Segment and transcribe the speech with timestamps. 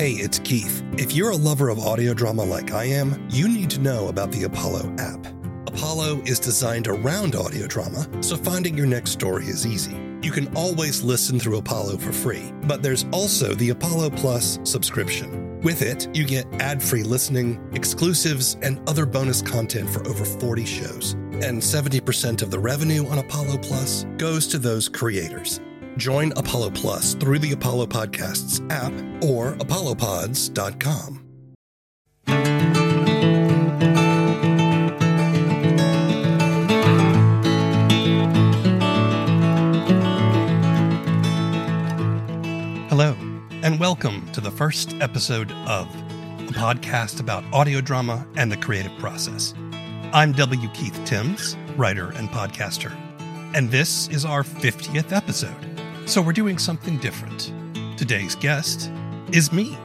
[0.00, 0.82] Hey, it's Keith.
[0.94, 4.32] If you're a lover of audio drama like I am, you need to know about
[4.32, 5.26] the Apollo app.
[5.66, 9.94] Apollo is designed around audio drama, so finding your next story is easy.
[10.22, 15.60] You can always listen through Apollo for free, but there's also the Apollo Plus subscription.
[15.60, 20.64] With it, you get ad free listening, exclusives, and other bonus content for over 40
[20.64, 21.12] shows.
[21.42, 25.60] And 70% of the revenue on Apollo Plus goes to those creators.
[25.96, 28.92] Join Apollo Plus through the Apollo Podcasts app
[29.24, 31.26] or apollopods.com.
[42.88, 43.14] Hello,
[43.62, 48.92] and welcome to the first episode of a podcast about audio drama and the creative
[48.98, 49.54] process.
[50.12, 50.68] I'm W.
[50.70, 52.92] Keith Tims, writer and podcaster,
[53.54, 55.69] and this is our 50th episode.
[56.10, 57.52] So we're doing something different.
[57.96, 58.90] Today's guest
[59.30, 59.78] is me.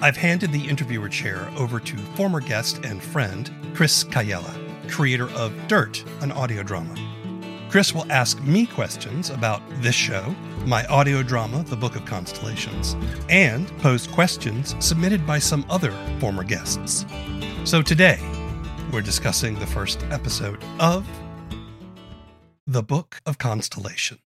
[0.00, 5.52] I've handed the interviewer chair over to former guest and friend Kris Kaiyala, creator of
[5.68, 6.96] Dirt, an audio drama.
[7.70, 10.34] Kris will ask me questions about this show,
[10.66, 12.96] my audio drama, The Book of Constellations,
[13.28, 17.06] and pose questions submitted by some other former guests.
[17.62, 18.18] So today,
[18.92, 21.06] we're discussing the first episode of
[22.66, 24.31] The Book of Constellations.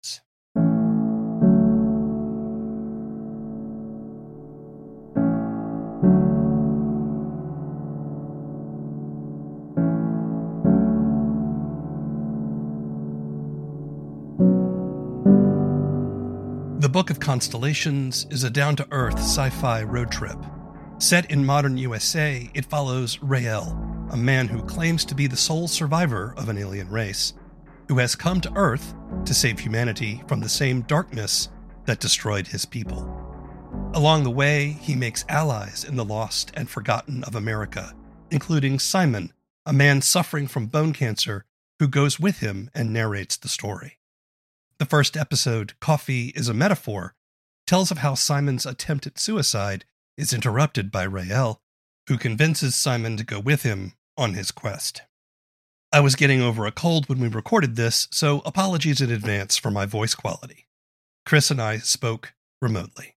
[16.89, 20.39] The Book of Constellations is a down to earth sci fi road trip.
[20.97, 23.79] Set in modern USA, it follows Rael,
[24.11, 27.35] a man who claims to be the sole survivor of an alien race,
[27.89, 28.95] who has come to Earth
[29.27, 31.51] to save humanity from the same darkness
[31.85, 33.03] that destroyed his people.
[33.93, 37.95] Along the way, he makes allies in the lost and forgotten of America,
[38.31, 39.35] including Simon,
[39.67, 41.45] a man suffering from bone cancer
[41.81, 43.99] who goes with him and narrates the story.
[44.79, 47.17] The first episode, Coffee is a Metaphor,
[47.67, 49.85] tells of how Simon's attempt at suicide
[50.17, 51.61] is interrupted by Rael,
[52.07, 55.03] who convinces Simon to go with him on his quest.
[55.93, 59.73] I was getting over a cold when we recorded this, so apologies in advance for
[59.73, 60.69] my voice quality.
[61.27, 63.17] Kris and I spoke remotely.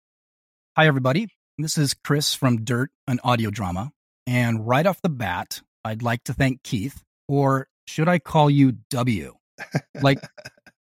[0.76, 1.28] Hi, everybody.
[1.60, 3.92] This is Kris from Dirt, an audio drama.
[4.26, 8.78] And right off the bat, I'd like to thank Keith, or should I call you
[8.90, 9.36] W?
[10.02, 10.20] Like,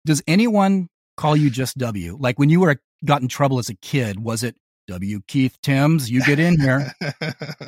[0.05, 2.17] does anyone call you just W?
[2.19, 4.57] Like when you were got in trouble as a kid, was it
[4.89, 6.11] W Keith Tims?
[6.11, 6.93] You get in here.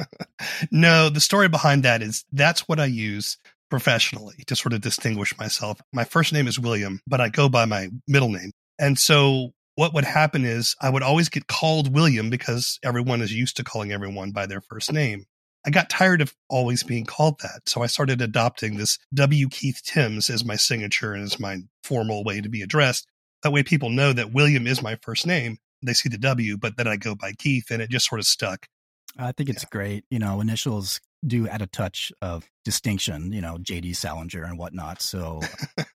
[0.71, 3.39] no, the story behind that is that's what I use
[3.71, 5.81] professionally to sort of distinguish myself.
[5.93, 8.53] My first name is William, but I go by my middle name.
[8.79, 13.33] And so what would happen is I would always get called William because everyone is
[13.33, 15.25] used to calling everyone by their first name.
[15.65, 17.69] I got tired of always being called that.
[17.69, 19.49] So I started adopting this W.
[19.49, 23.07] Keith Tims as my signature and as my formal way to be addressed.
[23.43, 25.59] That way people know that William is my first name.
[25.85, 28.27] They see the W, but then I go by Keith and it just sort of
[28.27, 28.67] stuck.
[29.19, 29.69] I think it's yeah.
[29.71, 30.05] great.
[30.11, 35.03] You know, initials do add a touch of distinction, you know, JD Salinger and whatnot.
[35.03, 35.41] So,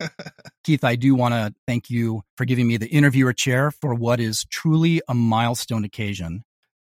[0.64, 4.20] Keith, I do want to thank you for giving me the interviewer chair for what
[4.20, 6.44] is truly a milestone occasion.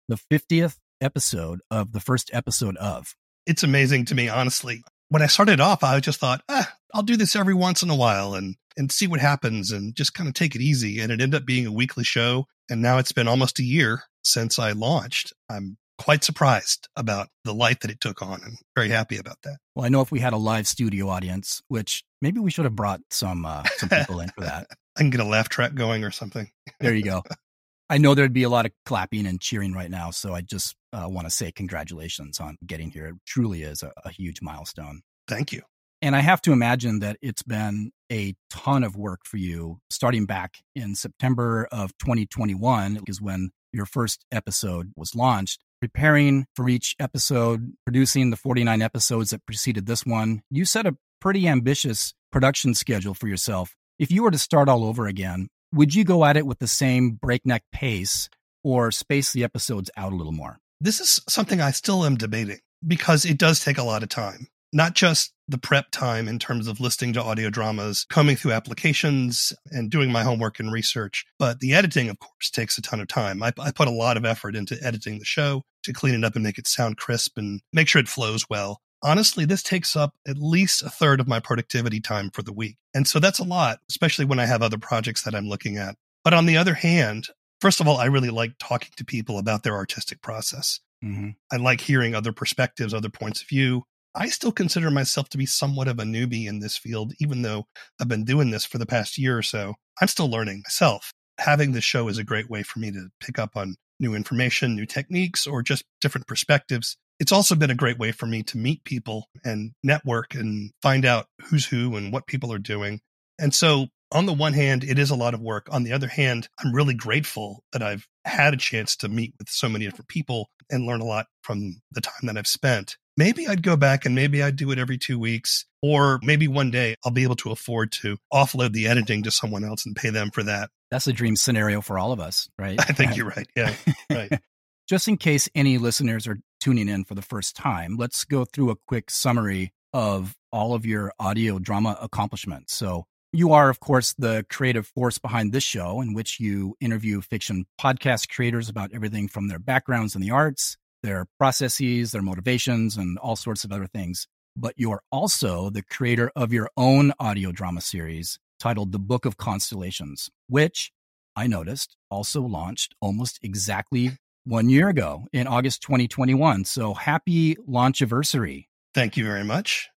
[0.10, 3.16] The 50th episode of the first episode of.
[3.46, 4.84] It's amazing to me, honestly.
[5.10, 7.96] When I started off, I just thought, ah, I'll do this every once in a
[7.96, 11.00] while and and see what happens and just kind of take it easy.
[11.00, 12.48] And it ended up being a weekly show.
[12.70, 15.34] And now it's been almost a year since I launched.
[15.50, 19.58] I'm quite surprised about the light that it took on and very happy about that.
[19.76, 22.76] Well, I know if we had a live studio audience, which maybe we should have
[22.76, 24.68] brought some uh, some people in for that.
[24.96, 26.50] I can get a laugh track going or something.
[26.80, 27.24] there you go.
[27.90, 30.76] I know there'd be a lot of clapping and cheering right now, so I just
[30.94, 33.08] uh, want to say congratulations on getting here.
[33.08, 35.02] It truly is a, a huge milestone.
[35.28, 35.62] Thank you.
[36.02, 40.26] And I have to imagine that it's been a ton of work for you starting
[40.26, 45.62] back in September of 2021 is when your first episode was launched.
[45.80, 50.98] Preparing for each episode, producing the 49 episodes that preceded this one, you set a
[51.22, 53.76] pretty ambitious production schedule for yourself.
[53.98, 56.68] If you were to start all over again, would you go at it with the
[56.68, 58.30] same breakneck pace
[58.64, 60.60] or space the episodes out a little more?
[60.80, 64.48] This is something I still am debating because it does take a lot of time.
[64.72, 69.54] Not just the prep time in terms of listening to audio dramas, combing through applications,
[69.72, 73.08] and doing my homework and research, but the editing, of course, takes a ton of
[73.08, 73.44] time.
[73.44, 76.36] I, I put a lot of effort into editing the show to clean it up
[76.36, 80.16] and make it sound crisp and make sure it flows well honestly, this takes up
[80.28, 82.78] at least a third of my productivity time for the week.
[82.94, 85.96] And so that's a lot, especially when I have other projects that I'm looking at.
[86.24, 87.28] But on the other hand,
[87.64, 90.82] First of all, I really like talking to people about their artistic process.
[91.02, 91.30] Mm-hmm.
[91.50, 93.84] I like hearing other perspectives, other points of view.
[94.14, 97.68] I still consider myself to be somewhat of a newbie in this field, even though
[98.02, 99.76] I've been doing this for the past year or so.
[100.02, 101.14] I'm still learning myself.
[101.38, 104.76] Having this show is a great way for me to pick up on new information,
[104.76, 106.98] new techniques, or just different perspectives.
[107.20, 111.06] It's also been a great way for me to meet people and network and find
[111.06, 113.00] out who's who and what people are doing.
[113.40, 115.68] And so, on the one hand, it is a lot of work.
[115.72, 119.50] On the other hand, I'm really grateful that I've had a chance to meet with
[119.50, 123.48] so many different people and learn a lot from the time that I've spent maybe
[123.48, 125.66] I'd go back and maybe I'd do it every two weeks.
[125.82, 129.64] Or maybe one day I'll be able to afford to offload the editing to someone
[129.64, 130.70] else and pay them for that.
[130.92, 132.80] That's a dream scenario for all of us, right?
[132.90, 133.48] I think you're right.
[133.56, 133.74] Yeah.
[134.10, 134.32] Right.
[134.90, 138.70] Just in case any listeners are tuning in for the first time, let's go through
[138.70, 142.74] a quick summary of all of your audio drama accomplishments.
[142.74, 147.20] So, you are, of course, the creative force behind this show, in which you interview
[147.20, 152.96] fiction podcast creators about everything from their backgrounds in the arts their processes, their motivations,
[152.96, 154.26] and all sorts of other things.
[154.56, 159.36] But you're also the creator of your own audio drama series titled The Book of
[159.36, 160.94] Constellations, which
[161.36, 164.12] I noticed also launched almost exactly
[164.46, 166.66] one year ago in August 2021.
[166.66, 168.70] So happy launch anniversary.
[168.94, 169.90] Thank you very much.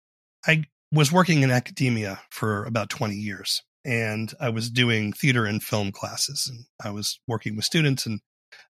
[0.46, 5.62] I was working in academia for about 20 years and I was doing theater and
[5.62, 8.06] film classes and I was working with students.
[8.06, 8.22] And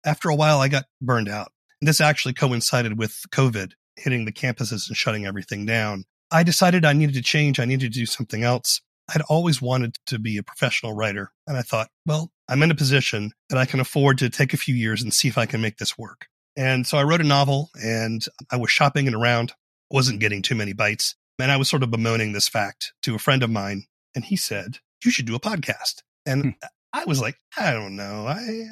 [0.05, 1.51] after a while, I got burned out
[1.81, 6.05] this actually coincided with COVID hitting the campuses and shutting everything down.
[6.31, 7.59] I decided I needed to change.
[7.59, 8.81] I needed to do something else.
[9.13, 11.31] I'd always wanted to be a professional writer.
[11.47, 14.57] And I thought, well, I'm in a position that I can afford to take a
[14.57, 16.27] few years and see if I can make this work.
[16.57, 19.53] And so I wrote a novel and I was shopping it around,
[19.89, 21.15] wasn't getting too many bites.
[21.39, 23.85] And I was sort of bemoaning this fact to a friend of mine.
[24.13, 26.01] And he said, you should do a podcast.
[26.25, 26.49] And hmm.
[26.91, 28.27] I was like, I don't know.
[28.27, 28.65] I,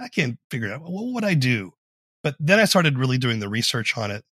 [0.00, 1.74] I can't figure out what would I do?
[2.24, 4.24] But then I started really doing the research on it.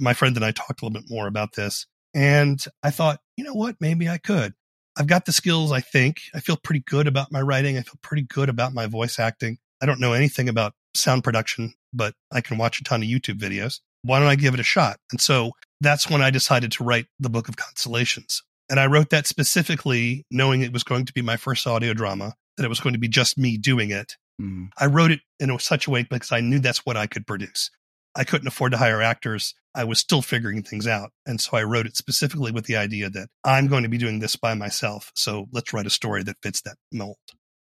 [0.00, 1.86] My friend and I talked a little bit more about this.
[2.14, 3.76] And I thought, you know what?
[3.80, 4.54] Maybe I could.
[5.00, 6.20] I've got the skills, I think.
[6.34, 7.78] I feel pretty good about my writing.
[7.78, 9.56] I feel pretty good about my voice acting.
[9.80, 13.38] I don't know anything about sound production, but I can watch a ton of YouTube
[13.38, 13.80] videos.
[14.02, 14.98] Why don't I give it a shot?
[15.10, 18.42] And so that's when I decided to write the Book of Constellations.
[18.68, 22.34] And I wrote that specifically knowing it was going to be my first audio drama,
[22.58, 24.70] that it was going to be just me doing it, Mm.
[24.78, 27.70] I wrote it in such a way because I knew that's what I could produce.
[28.14, 29.54] I couldn't afford to hire actors.
[29.74, 31.10] I was still figuring things out.
[31.26, 34.18] And so I wrote it specifically with the idea that I'm going to be doing
[34.18, 35.12] this by myself.
[35.14, 37.16] So let's write a story that fits that mold.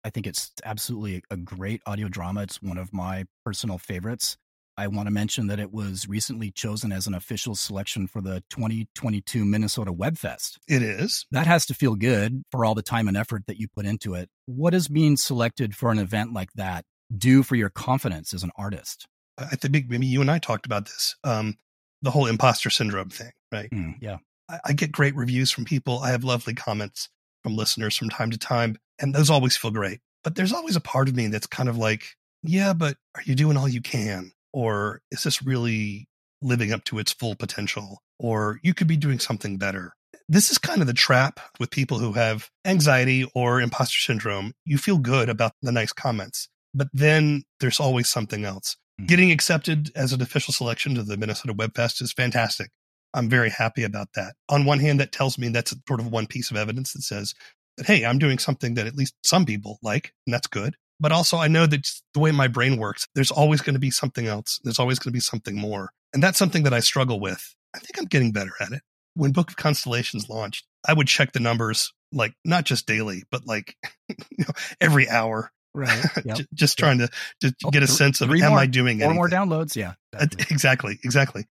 [0.04, 2.42] I think it's absolutely a great audio drama.
[2.42, 4.38] It's one of my personal favorites.
[4.78, 8.44] I want to mention that it was recently chosen as an official selection for the
[8.50, 10.58] 2022 Minnesota WebFest.
[10.68, 11.26] It is.
[11.32, 14.14] That has to feel good for all the time and effort that you put into
[14.14, 14.30] it.
[14.46, 16.84] What does being selected for an event like that
[17.16, 19.08] do for your confidence as an artist?
[19.38, 21.16] I think maybe you and I talked about this.
[21.24, 21.56] Um,
[22.02, 23.70] the whole imposter syndrome thing, right?
[23.70, 24.18] Mm, yeah.
[24.48, 26.00] I, I get great reviews from people.
[26.00, 27.08] I have lovely comments
[27.42, 30.00] from listeners from time to time, and those always feel great.
[30.24, 33.34] But there's always a part of me that's kind of like, yeah, but are you
[33.34, 34.32] doing all you can?
[34.52, 36.08] Or is this really
[36.42, 38.02] living up to its full potential?
[38.18, 39.94] Or you could be doing something better.
[40.28, 44.52] This is kind of the trap with people who have anxiety or imposter syndrome.
[44.64, 48.76] You feel good about the nice comments, but then there's always something else.
[49.00, 49.06] Mm-hmm.
[49.06, 52.70] Getting accepted as an official selection to the Minnesota WebFest is fantastic.
[53.14, 54.34] I'm very happy about that.
[54.48, 57.34] On one hand, that tells me that's sort of one piece of evidence that says
[57.76, 61.12] that, hey, I'm doing something that at least some people like, and that's good but
[61.12, 64.26] also I know that the way my brain works, there's always going to be something
[64.26, 64.60] else.
[64.64, 65.92] There's always going to be something more.
[66.12, 67.54] And that's something that I struggle with.
[67.74, 68.82] I think I'm getting better at it.
[69.14, 73.46] When Book of Constellations launched, I would check the numbers like not just daily, but
[73.46, 73.76] like
[74.08, 75.52] you know, every hour.
[75.74, 76.04] Right.
[76.24, 76.38] Yep.
[76.54, 77.08] just trying to,
[77.40, 79.04] to oh, get a sense of am more, I doing it?
[79.04, 79.76] Four more downloads.
[79.76, 79.94] Yeah.
[80.12, 80.46] Exactly.
[80.50, 80.98] exactly.
[81.04, 81.44] Exactly.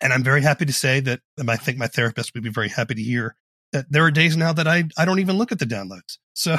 [0.00, 2.94] And I'm very happy to say that I think my therapist would be very happy
[2.94, 3.36] to hear
[3.72, 6.18] that there are days now that I, I don't even look at the downloads.
[6.34, 6.56] So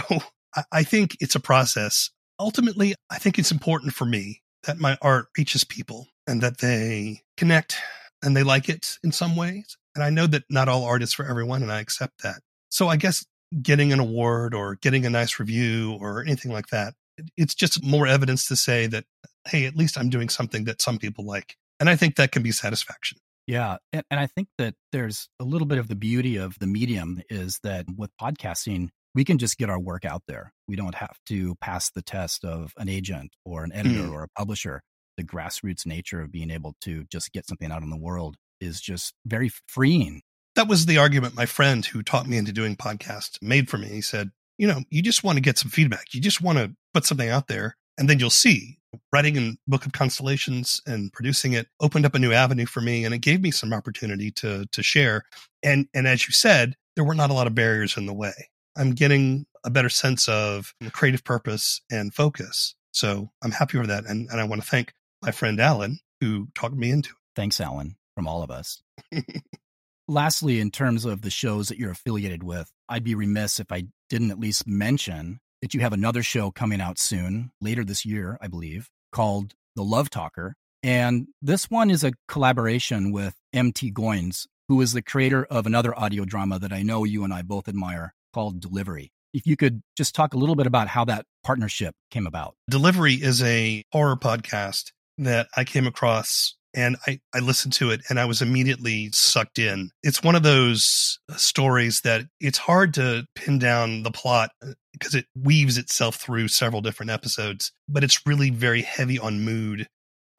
[0.71, 5.27] I think it's a process ultimately, I think it's important for me that my art
[5.37, 7.77] reaches people and that they connect
[8.21, 9.77] and they like it in some ways.
[9.95, 12.41] And I know that not all art is for everyone, and I accept that.
[12.69, 13.25] So I guess
[13.61, 16.95] getting an award or getting a nice review or anything like that,
[17.37, 19.05] it's just more evidence to say that,
[19.47, 21.55] hey, at least I'm doing something that some people like.
[21.79, 23.17] And I think that can be satisfaction.
[23.45, 23.77] Yeah.
[23.91, 27.21] And, and I think that there's a little bit of the beauty of the medium
[27.29, 30.53] is that with podcasting, we can just get our work out there.
[30.67, 34.11] We don't have to pass the test of an agent or an editor mm.
[34.11, 34.81] or a publisher.
[35.17, 38.81] The grassroots nature of being able to just get something out in the world is
[38.81, 40.21] just very freeing.
[40.55, 43.87] That was the argument my friend who taught me into doing podcasts made for me.
[43.87, 44.31] He said,
[44.63, 46.13] you know, you just want to get some feedback.
[46.13, 48.79] You just want to put something out there And then you'll see
[49.11, 53.03] writing in Book of Constellations and producing it opened up a new avenue for me
[53.03, 55.23] and it gave me some opportunity to to share.
[55.61, 58.31] And and as you said, there were not a lot of barriers in the way.
[58.77, 62.73] I'm getting a better sense of creative purpose and focus.
[62.93, 64.05] So I'm happy with that.
[64.05, 67.35] And, and I want to thank my friend Alan who talked me into it.
[67.35, 68.81] Thanks, Alan, from all of us.
[70.07, 73.87] Lastly, in terms of the shows that you're affiliated with, I'd be remiss if I
[74.13, 78.37] didn't at least mention that you have another show coming out soon, later this year,
[78.39, 80.53] I believe, called The Love Talker.
[80.83, 85.97] And this one is a collaboration with MT Goins, who is the creator of another
[85.99, 89.11] audio drama that I know you and I both admire called Delivery.
[89.33, 92.53] If you could just talk a little bit about how that partnership came about.
[92.69, 98.01] Delivery is a horror podcast that I came across and I, I listened to it
[98.09, 99.91] and I was immediately sucked in.
[100.01, 104.51] It's one of those stories that it's hard to pin down the plot
[104.91, 109.45] because uh, it weaves itself through several different episodes, but it's really very heavy on
[109.45, 109.87] mood.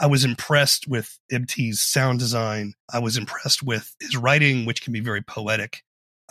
[0.00, 2.74] I was impressed with MT's sound design.
[2.92, 5.82] I was impressed with his writing, which can be very poetic.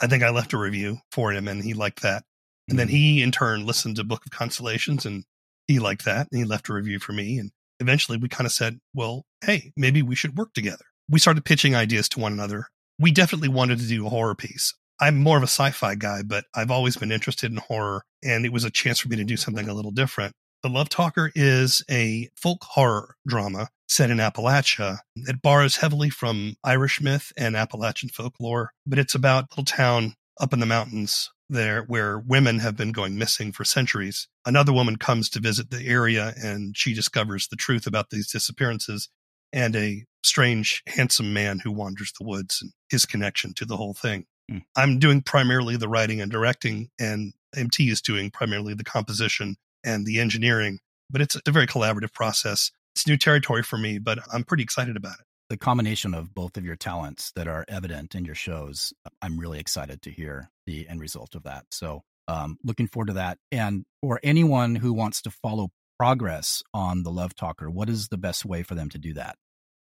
[0.02, 2.24] I think I left a review for him and he liked that.
[2.70, 2.96] And then mm-hmm.
[2.96, 5.24] he in turn listened to Book of Constellations and
[5.68, 7.38] he liked that and he left a review for me.
[7.38, 7.52] And
[7.84, 10.86] eventually we kind of said, well, hey, maybe we should work together.
[11.10, 12.68] We started pitching ideas to one another.
[13.00, 14.74] We definitely wanted to do a horror piece.
[15.00, 18.46] I'm more of a sci fi guy, but I've always been interested in horror, and
[18.46, 20.34] it was a chance for me to do something a little different.
[20.62, 25.00] The Love Talker is a folk horror drama set in Appalachia.
[25.16, 30.14] It borrows heavily from Irish myth and Appalachian folklore, but it's about a little town
[30.40, 34.28] up in the mountains there where women have been going missing for centuries.
[34.46, 39.10] Another woman comes to visit the area and she discovers the truth about these disappearances
[39.52, 43.94] and a strange, handsome man who wanders the woods and his connection to the whole
[43.94, 44.26] thing.
[44.52, 44.64] Mm.
[44.76, 50.06] I'm doing primarily the writing and directing, and MT is doing primarily the composition and
[50.06, 52.72] the engineering, but it's a very collaborative process.
[52.96, 56.58] It's new territory for me, but I'm pretty excited about it the combination of both
[56.58, 58.92] of your talents that are evident in your shows,
[59.22, 61.66] I'm really excited to hear the end result of that.
[61.70, 63.38] So, um, looking forward to that.
[63.52, 65.70] And for anyone who wants to follow
[66.00, 69.36] progress on the Love Talker, what is the best way for them to do that?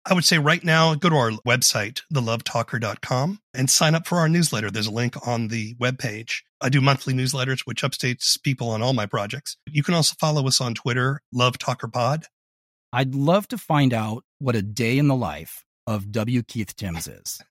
[0.08, 4.28] I would say right now, go to our website, thelovetalker.com, and sign up for our
[4.28, 4.72] newsletter.
[4.72, 6.42] There's a link on the webpage.
[6.60, 9.56] I do monthly newsletters, which updates people on all my projects.
[9.68, 12.26] You can also follow us on Twitter, Love Talker Pod.
[12.92, 16.42] I'd love to find out what a day in the life of W.
[16.44, 17.42] Keith Tims is.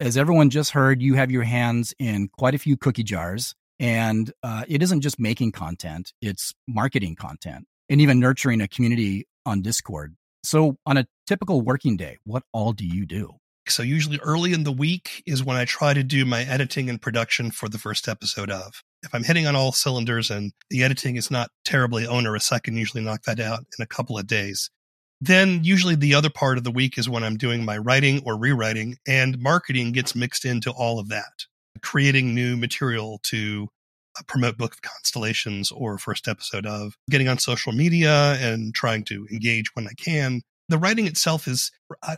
[0.00, 4.32] As everyone just heard, you have your hands in quite a few cookie jars, and
[4.42, 9.62] uh, it isn't just making content, it's marketing content and even nurturing a community on
[9.62, 10.16] Discord.
[10.42, 13.30] So, on a typical working day, what all do you do?
[13.68, 17.00] So, usually early in the week is when I try to do my editing and
[17.00, 18.82] production for the first episode of.
[19.04, 22.76] If I'm hitting on all cylinders and the editing is not terribly onerous, I can
[22.76, 24.70] usually knock that out in a couple of days.
[25.20, 28.38] Then usually the other part of the week is when I'm doing my writing or
[28.38, 31.46] rewriting and marketing gets mixed into all of that,
[31.82, 33.68] creating new material to
[34.18, 39.04] uh, promote book of constellations or first episode of getting on social media and trying
[39.04, 40.42] to engage when I can.
[40.68, 41.70] The writing itself is,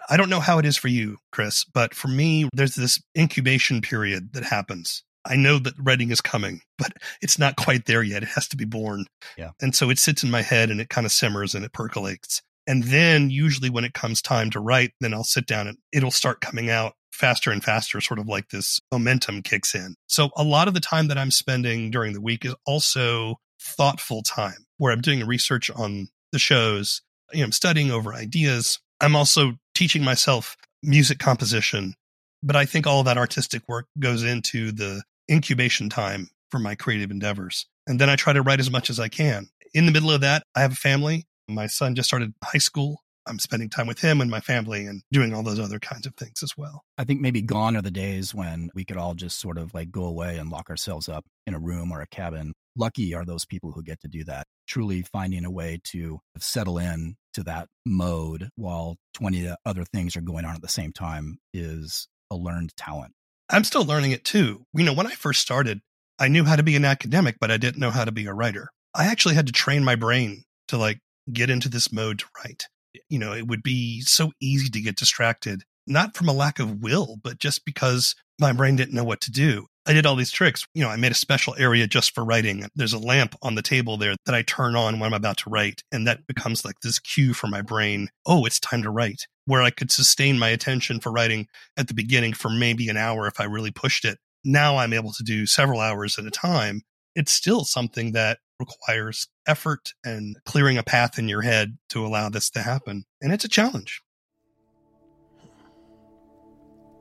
[0.08, 3.80] I don't know how it is for you, Kris, but for me, there's this incubation
[3.80, 5.02] period that happens.
[5.24, 8.22] I know that writing is coming, but it's not quite there yet.
[8.22, 9.06] It has to be born.
[9.36, 9.50] Yeah.
[9.60, 12.42] And so it sits in my head and it kind of simmers and it percolates.
[12.66, 16.10] And then usually when it comes time to write, then I'll sit down and it'll
[16.10, 19.94] start coming out faster and faster, sort of like this momentum kicks in.
[20.06, 24.22] So a lot of the time that I'm spending during the week is also thoughtful
[24.22, 27.02] time where I'm doing research on the shows.
[27.32, 28.78] You know, I'm studying over ideas.
[29.00, 31.94] I'm also teaching myself music composition.
[32.42, 37.10] But I think all that artistic work goes into the incubation time for my creative
[37.10, 37.66] endeavors.
[37.86, 39.48] And then I try to write as much as I can.
[39.74, 41.26] In the middle of that, I have a family.
[41.48, 43.02] My son just started high school.
[43.28, 46.14] I'm spending time with him and my family and doing all those other kinds of
[46.14, 46.84] things as well.
[46.96, 49.90] I think maybe gone are the days when we could all just sort of like
[49.90, 52.52] go away and lock ourselves up in a room or a cabin.
[52.76, 54.46] Lucky are those people who get to do that.
[54.68, 60.20] Truly finding a way to settle in to that mode while 20 other things are
[60.20, 63.12] going on at the same time is a learned talent.
[63.48, 64.64] I'm still learning it too.
[64.72, 65.80] You know, when I first started,
[66.18, 68.32] I knew how to be an academic, but I didn't know how to be a
[68.32, 68.68] writer.
[68.94, 71.00] I actually had to train my brain to like
[71.32, 72.66] get into this mode to write.
[73.08, 76.82] You know, it would be so easy to get distracted, not from a lack of
[76.82, 79.66] will, but just because my brain didn't know what to do.
[79.88, 80.66] I did all these tricks.
[80.74, 82.66] You know, I made a special area just for writing.
[82.74, 85.50] There's a lamp on the table there that I turn on when I'm about to
[85.50, 85.82] write.
[85.92, 88.08] And that becomes like this cue for my brain.
[88.26, 91.94] Oh, it's time to write where I could sustain my attention for writing at the
[91.94, 94.18] beginning for maybe an hour if I really pushed it.
[94.44, 96.82] Now I'm able to do several hours at a time.
[97.14, 102.28] It's still something that requires effort and clearing a path in your head to allow
[102.28, 103.04] this to happen.
[103.20, 104.02] And it's a challenge.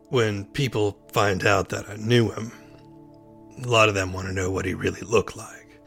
[0.10, 2.52] When people find out that I knew him,
[3.64, 5.82] a lot of them want to know what he really looked like.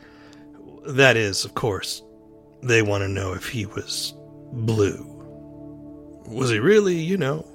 [0.87, 2.03] That is, of course,
[2.63, 4.15] they want to know if he was
[4.53, 5.05] blue.
[6.27, 7.47] Was he really, you know?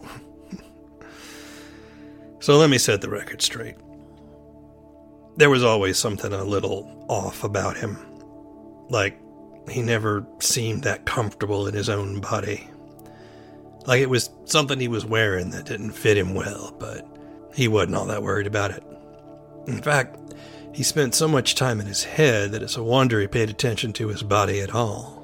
[2.40, 3.76] so let me set the record straight.
[5.38, 7.98] There was always something a little off about him.
[8.90, 9.20] Like,
[9.70, 12.68] he never seemed that comfortable in his own body.
[13.86, 17.06] Like it was something he was wearing that didn't fit him well, but
[17.54, 18.84] he wasn't all that worried about it.
[19.68, 20.18] In fact,
[20.74, 23.94] he spent so much time in his head that it's a wonder he paid attention
[23.94, 25.22] to his body at all.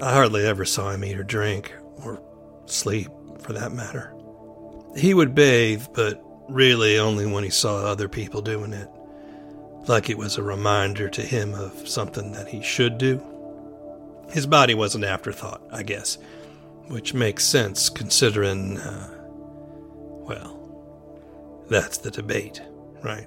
[0.00, 2.22] I hardly ever saw him eat or drink, or
[2.66, 4.12] sleep for that matter.
[4.96, 8.88] He would bathe, but really only when he saw other people doing it,
[9.88, 13.22] like it was a reminder to him of something that he should do.
[14.30, 16.18] His body was an afterthought, I guess,
[16.88, 19.10] which makes sense considering, uh,
[20.26, 22.60] well, that's the debate,
[23.02, 23.26] right?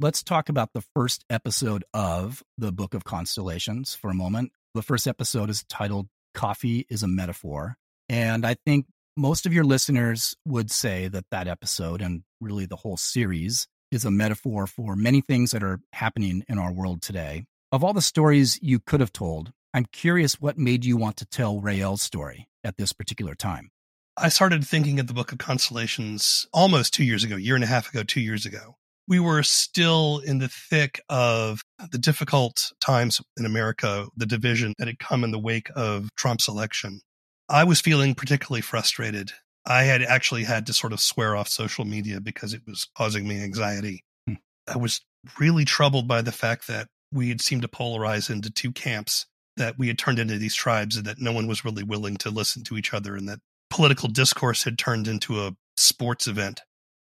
[0.00, 4.52] Let's talk about the first episode of the Book of Constellations for a moment.
[4.74, 7.76] The first episode is titled Coffee is a Metaphor.
[8.08, 12.76] And I think most of your listeners would say that that episode and really the
[12.76, 17.44] whole series is a metaphor for many things that are happening in our world today.
[17.72, 21.26] Of all the stories you could have told, I'm curious what made you want to
[21.26, 23.70] tell Rael's story at this particular time.
[24.16, 27.68] I started thinking of the Book of Constellations almost two years ago, year and a
[27.68, 28.76] half ago, two years ago.
[29.08, 34.88] We were still in the thick of the difficult times in America, the division that
[34.88, 37.00] had come in the wake of Trump's election.
[37.48, 39.32] I was feeling particularly frustrated.
[39.66, 43.28] I had actually had to sort of swear off social media because it was causing
[43.28, 44.04] me anxiety.
[44.26, 44.34] Hmm.
[44.68, 45.00] I was
[45.38, 49.26] really troubled by the fact that we had seemed to polarize into two camps
[49.56, 52.30] that we had turned into these tribes and that no one was really willing to
[52.30, 56.62] listen to each other and that political discourse had turned into a sports event.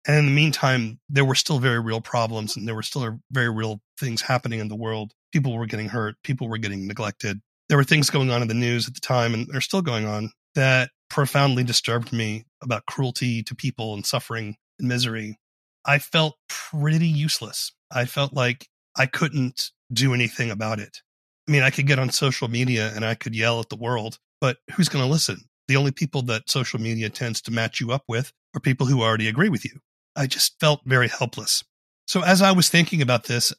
[0.06, 3.50] And in the meantime, there were still very real problems and there were still very
[3.50, 5.14] real things happening in the world.
[5.32, 6.16] People were getting hurt.
[6.24, 7.40] People were getting neglected.
[7.70, 10.06] There were things going on in the news at the time and they're still going
[10.06, 15.38] on that profoundly disturbed me about cruelty to people and suffering and misery.
[15.86, 17.72] I felt pretty useless.
[17.92, 21.04] I felt like I couldn't do anything about it.
[21.48, 24.18] I mean, I could get on social media and I could yell at the world,
[24.42, 25.42] but who's going to listen?
[25.68, 29.04] The only people that social media tends to match you up with are people who
[29.04, 29.82] already agree with you.
[30.16, 31.64] I just felt very helpless.
[32.08, 33.54] So as I was thinking about this,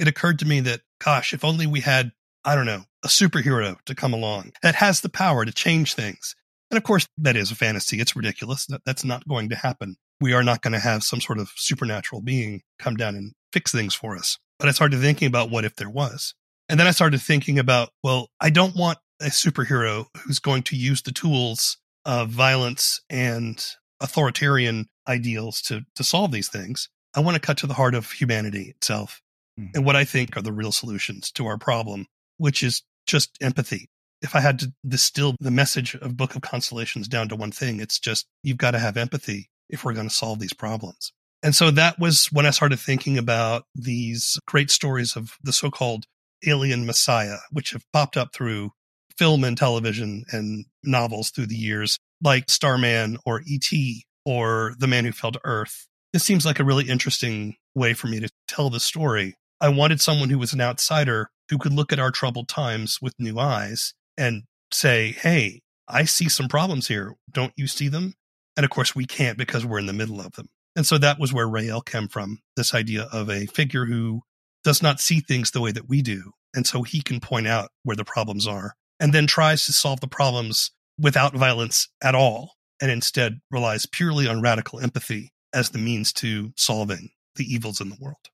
[0.00, 2.10] it occurred to me that, gosh, if only we had,
[2.44, 6.34] I don't know, a superhero to come along that has the power to change things.
[6.70, 8.00] And of course, that is a fantasy.
[8.00, 8.66] It's ridiculous.
[8.84, 9.96] That's not going to happen.
[10.20, 13.72] We are not going to have some sort of supernatural being come down and fix
[13.72, 14.38] things for us.
[14.58, 16.34] But I started thinking about what if there was.
[16.68, 20.76] And then I started thinking about, well, I don't want a superhero who's going to
[20.76, 23.64] use the tools of violence and
[24.00, 26.88] authoritarian ideals to, to solve these things.
[27.14, 29.22] I want to cut to the heart of humanity itself
[29.58, 29.70] mm.
[29.74, 33.88] and what I think are the real solutions to our problem, which is just empathy.
[34.20, 37.80] If I had to distill the message of Book of Constellations down to one thing,
[37.80, 41.12] it's just you've got to have empathy if we're going to solve these problems.
[41.42, 45.70] And so that was when I started thinking about these great stories of the so
[45.70, 46.06] called
[46.46, 48.72] alien messiah, which have popped up through
[49.16, 54.04] film and television and novels through the years, like Starman or E.T.
[54.24, 55.86] or The Man Who Fell to Earth.
[56.12, 59.36] This seems like a really interesting way for me to tell the story.
[59.60, 63.14] I wanted someone who was an outsider who could look at our troubled times with
[63.18, 67.14] new eyes and say, Hey, I see some problems here.
[67.32, 68.14] Don't you see them?
[68.56, 70.48] And of course, we can't because we're in the middle of them.
[70.76, 74.22] And so that was where Rael came from this idea of a figure who
[74.64, 76.32] does not see things the way that we do.
[76.54, 80.00] And so he can point out where the problems are and then tries to solve
[80.00, 85.78] the problems without violence at all and instead relies purely on radical empathy as the
[85.78, 88.28] means to solving the evils in the world.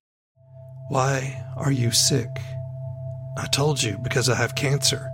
[0.89, 2.29] Why are you sick?
[3.39, 5.09] I told you because I have cancer.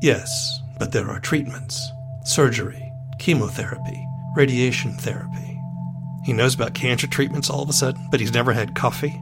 [0.00, 1.92] Yes, but there are treatments
[2.24, 5.60] surgery, chemotherapy, radiation therapy.
[6.24, 9.20] He knows about cancer treatments all of a sudden, but he's never had coffee.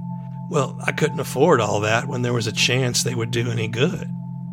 [0.50, 3.68] Well, I couldn't afford all that when there was a chance they would do any
[3.68, 4.08] good.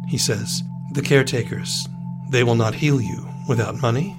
[0.08, 1.88] He says, The caretakers,
[2.30, 4.16] they will not heal you without money.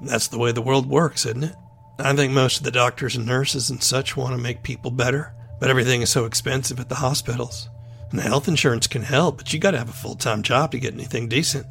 [0.00, 1.56] That's the way the world works, isn't it?
[1.98, 5.34] I think most of the doctors and nurses and such want to make people better,
[5.60, 7.68] but everything is so expensive at the hospitals.
[8.12, 10.94] And health insurance can help, but you gotta have a full time job to get
[10.94, 11.66] anything decent.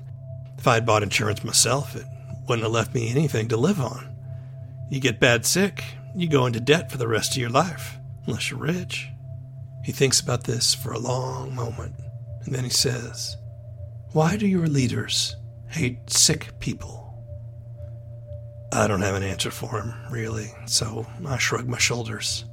[0.58, 2.06] If I had bought insurance myself, it
[2.48, 4.16] wouldn't have left me anything to live on.
[4.90, 5.84] You get bad sick,
[6.16, 9.08] you go into debt for the rest of your life, unless you're rich.
[9.86, 11.96] He thinks about this for a long moment,
[12.44, 13.38] and then he says,
[14.12, 15.36] Why do your leaders
[15.70, 16.98] hate sick people?
[18.74, 22.46] I don't have an answer for him, really, so I shrug my shoulders.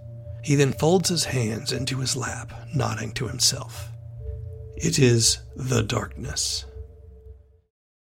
[0.49, 3.91] He then folds his hands into his lap, nodding to himself.
[4.77, 6.65] It is the darkness.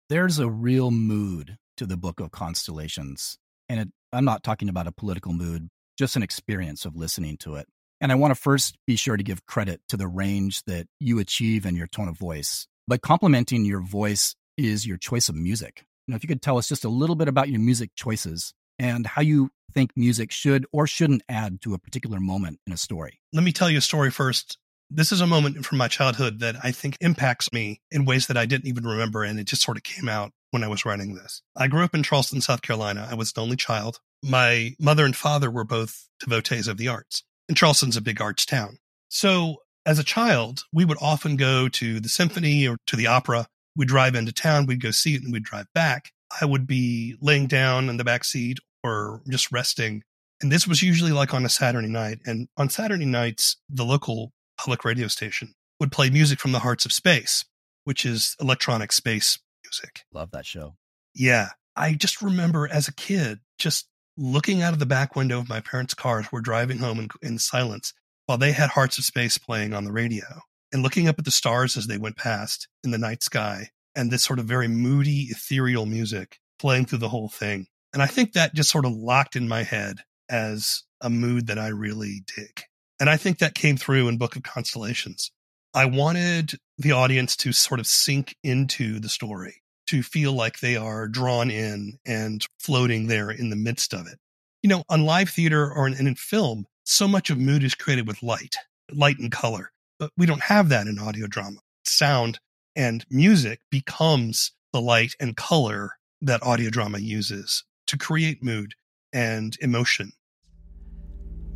[0.08, 3.38] There's a real mood to the Book of Constellations.
[3.68, 7.54] And it, I'm not talking about a political mood, just an experience of listening to
[7.54, 7.68] it.
[8.00, 11.20] And I want to first be sure to give credit to the range that you
[11.20, 12.66] achieve in your tone of voice.
[12.88, 15.84] But complementing your voice is your choice of music.
[16.08, 18.52] Know, if you could tell us just a little bit about your music choices
[18.82, 22.76] and how you think music should or shouldn't add to a particular moment in a
[22.76, 23.20] story.
[23.32, 24.58] Let me tell you a story first.
[24.90, 28.36] This is a moment from my childhood that I think impacts me in ways that
[28.36, 31.14] I didn't even remember, and it just sort of came out when I was writing
[31.14, 31.42] this.
[31.56, 33.08] I grew up in Charleston, South Carolina.
[33.10, 34.00] I was the only child.
[34.22, 38.44] My mother and father were both devotees of the arts, and Charleston's a big arts
[38.44, 38.78] town.
[39.08, 43.46] So as a child, we would often go to the symphony or to the opera
[43.76, 46.12] We'd drive into town, we'd go see it, and we'd drive back.
[46.40, 50.02] I would be laying down in the back seat or just resting.
[50.40, 52.18] And this was usually like on a Saturday night.
[52.26, 56.84] And on Saturday nights, the local public radio station would play music from the Hearts
[56.84, 57.44] of Space,
[57.84, 60.02] which is electronic space music.
[60.12, 60.74] Love that show.
[61.14, 61.50] Yeah.
[61.76, 65.60] I just remember as a kid just looking out of the back window of my
[65.60, 66.26] parents' cars.
[66.30, 67.94] We're driving home in, in silence
[68.26, 70.42] while they had Hearts of Space playing on the radio
[70.72, 74.10] and looking up at the stars as they went past in the night sky and
[74.10, 77.66] this sort of very moody, ethereal music playing through the whole thing.
[77.92, 79.98] And I think that just sort of locked in my head
[80.30, 82.62] as a mood that I really dig.
[82.98, 85.30] And I think that came through in Book of Constellations.
[85.74, 90.76] I wanted the audience to sort of sink into the story, to feel like they
[90.76, 94.18] are drawn in and floating there in the midst of it.
[94.62, 98.06] You know, on live theater or in, in film, so much of mood is created
[98.06, 98.56] with light,
[98.90, 99.70] light and color.
[99.98, 101.58] But we don't have that in audio drama.
[101.84, 102.38] Sound
[102.76, 108.72] and music becomes the light and color that audio drama uses to create mood
[109.12, 110.10] and emotion.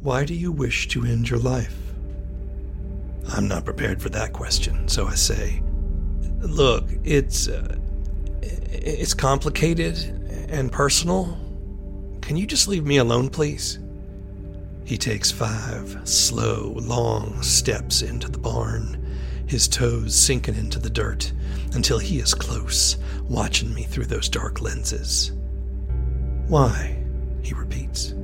[0.03, 1.75] Why do you wish to end your life?
[3.31, 5.63] I'm not prepared for that question, so I say,
[6.41, 7.75] look, it's uh,
[8.43, 9.97] it's complicated
[10.51, 11.39] and personal.
[12.21, 13.79] Can you just leave me alone, please?
[14.85, 19.03] He takes five slow, long steps into the barn,
[19.47, 21.33] his toes sinking into the dirt
[21.73, 25.33] until he is close, watching me through those dark lenses.
[26.49, 27.03] Why?
[27.43, 28.15] he repeats.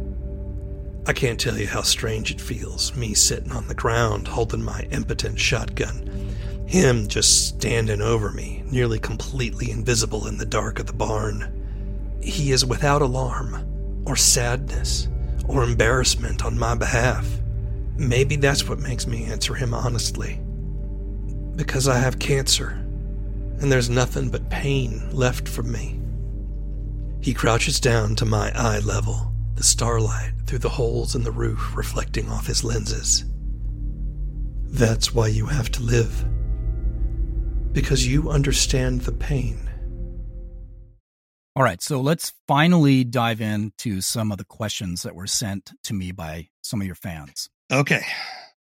[1.06, 4.86] I can't tell you how strange it feels, me sitting on the ground holding my
[4.92, 6.34] impotent shotgun,
[6.66, 12.20] him just standing over me, nearly completely invisible in the dark of the barn.
[12.22, 15.08] He is without alarm or sadness
[15.48, 17.26] or embarrassment on my behalf.
[17.96, 20.40] Maybe that's what makes me answer him honestly.
[21.56, 22.70] Because I have cancer,
[23.60, 26.01] and there's nothing but pain left from me.
[27.22, 31.76] He crouches down to my eye level, the starlight through the holes in the roof
[31.76, 33.24] reflecting off his lenses.
[34.64, 36.24] That's why you have to live.
[37.72, 39.70] Because you understand the pain.
[41.54, 45.94] All right, so let's finally dive into some of the questions that were sent to
[45.94, 47.48] me by some of your fans.
[47.70, 48.02] Okay,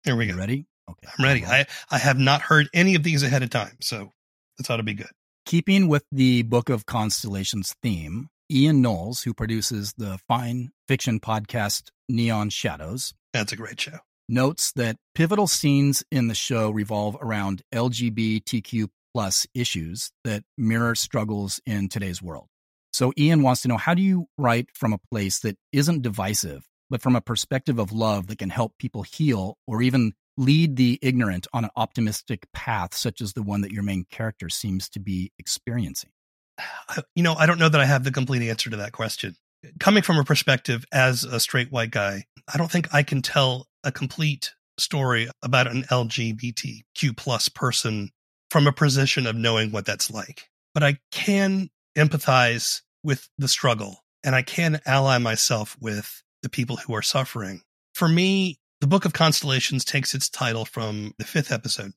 [0.03, 0.33] here we go.
[0.33, 0.65] You ready?
[0.89, 1.45] Okay, I'm ready.
[1.45, 4.11] I, I have not heard any of these ahead of time, so
[4.57, 5.11] this ought to be good.
[5.45, 11.89] Keeping with the Book of Constellations theme, Ian Knowles, who produces the fine fiction podcast
[12.09, 17.61] Neon Shadows, that's a great show, notes that pivotal scenes in the show revolve around
[17.73, 22.47] LGBTQ plus issues that mirror struggles in today's world.
[22.91, 26.67] So Ian wants to know how do you write from a place that isn't divisive,
[26.89, 30.99] but from a perspective of love that can help people heal or even lead the
[31.01, 34.99] ignorant on an optimistic path, such as the one that your main character seems to
[34.99, 36.09] be experiencing?
[37.15, 39.35] You know, I don't know that I have the complete answer to that question.
[39.79, 43.67] Coming from a perspective as a straight white guy, I don't think I can tell
[43.83, 48.11] a complete story about an LGBTQ plus person
[48.49, 50.49] from a position of knowing what that's like.
[50.73, 56.77] But I can empathize with the struggle and I can ally myself with the people
[56.77, 57.61] who are suffering.
[57.93, 61.91] For me, the Book of Constellations takes its title from the fifth episode,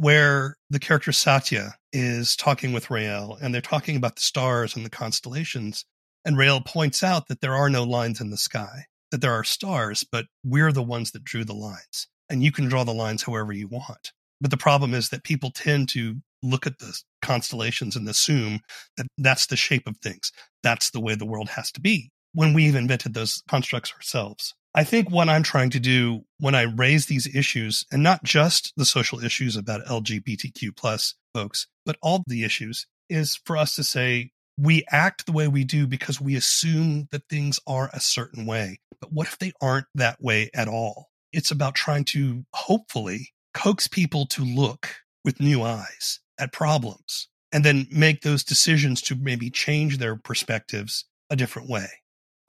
[0.00, 4.82] where the character Satya is talking with Rael and they're talking about the stars and
[4.82, 5.84] the constellations.
[6.24, 9.44] And Rael points out that there are no lines in the sky, that there are
[9.44, 12.08] stars, but we're the ones that drew the lines.
[12.30, 14.12] And you can draw the lines however you want.
[14.40, 18.60] But the problem is that people tend to look at the constellations and assume
[18.96, 20.32] that that's the shape of things.
[20.62, 24.54] That's the way the world has to be when we've invented those constructs ourselves.
[24.74, 28.72] I think what I'm trying to do when I raise these issues, and not just
[28.76, 33.84] the social issues about LGBTQ plus folks, but all the issues, is for us to
[33.84, 38.46] say we act the way we do because we assume that things are a certain
[38.46, 38.78] way.
[39.00, 41.08] But what if they aren't that way at all?
[41.32, 47.64] It's about trying to hopefully coax people to look with new eyes at problems and
[47.64, 51.88] then make those decisions to maybe change their perspectives a different way.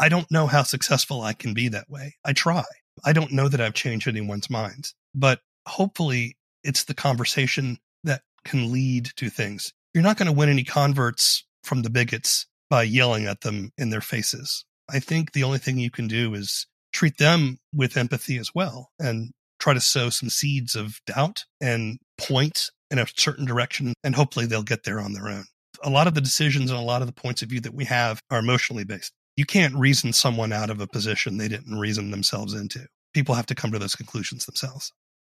[0.01, 2.15] I don't know how successful I can be that way.
[2.25, 2.63] I try.
[3.05, 8.71] I don't know that I've changed anyone's minds, but hopefully it's the conversation that can
[8.71, 9.73] lead to things.
[9.93, 13.91] You're not going to win any converts from the bigots by yelling at them in
[13.91, 14.65] their faces.
[14.89, 18.89] I think the only thing you can do is treat them with empathy as well
[18.99, 24.15] and try to sow some seeds of doubt and point in a certain direction, and
[24.15, 25.45] hopefully they'll get there on their own.
[25.83, 27.85] A lot of the decisions and a lot of the points of view that we
[27.85, 29.13] have are emotionally based.
[29.35, 32.87] You can't reason someone out of a position they didn't reason themselves into.
[33.13, 34.91] People have to come to those conclusions themselves.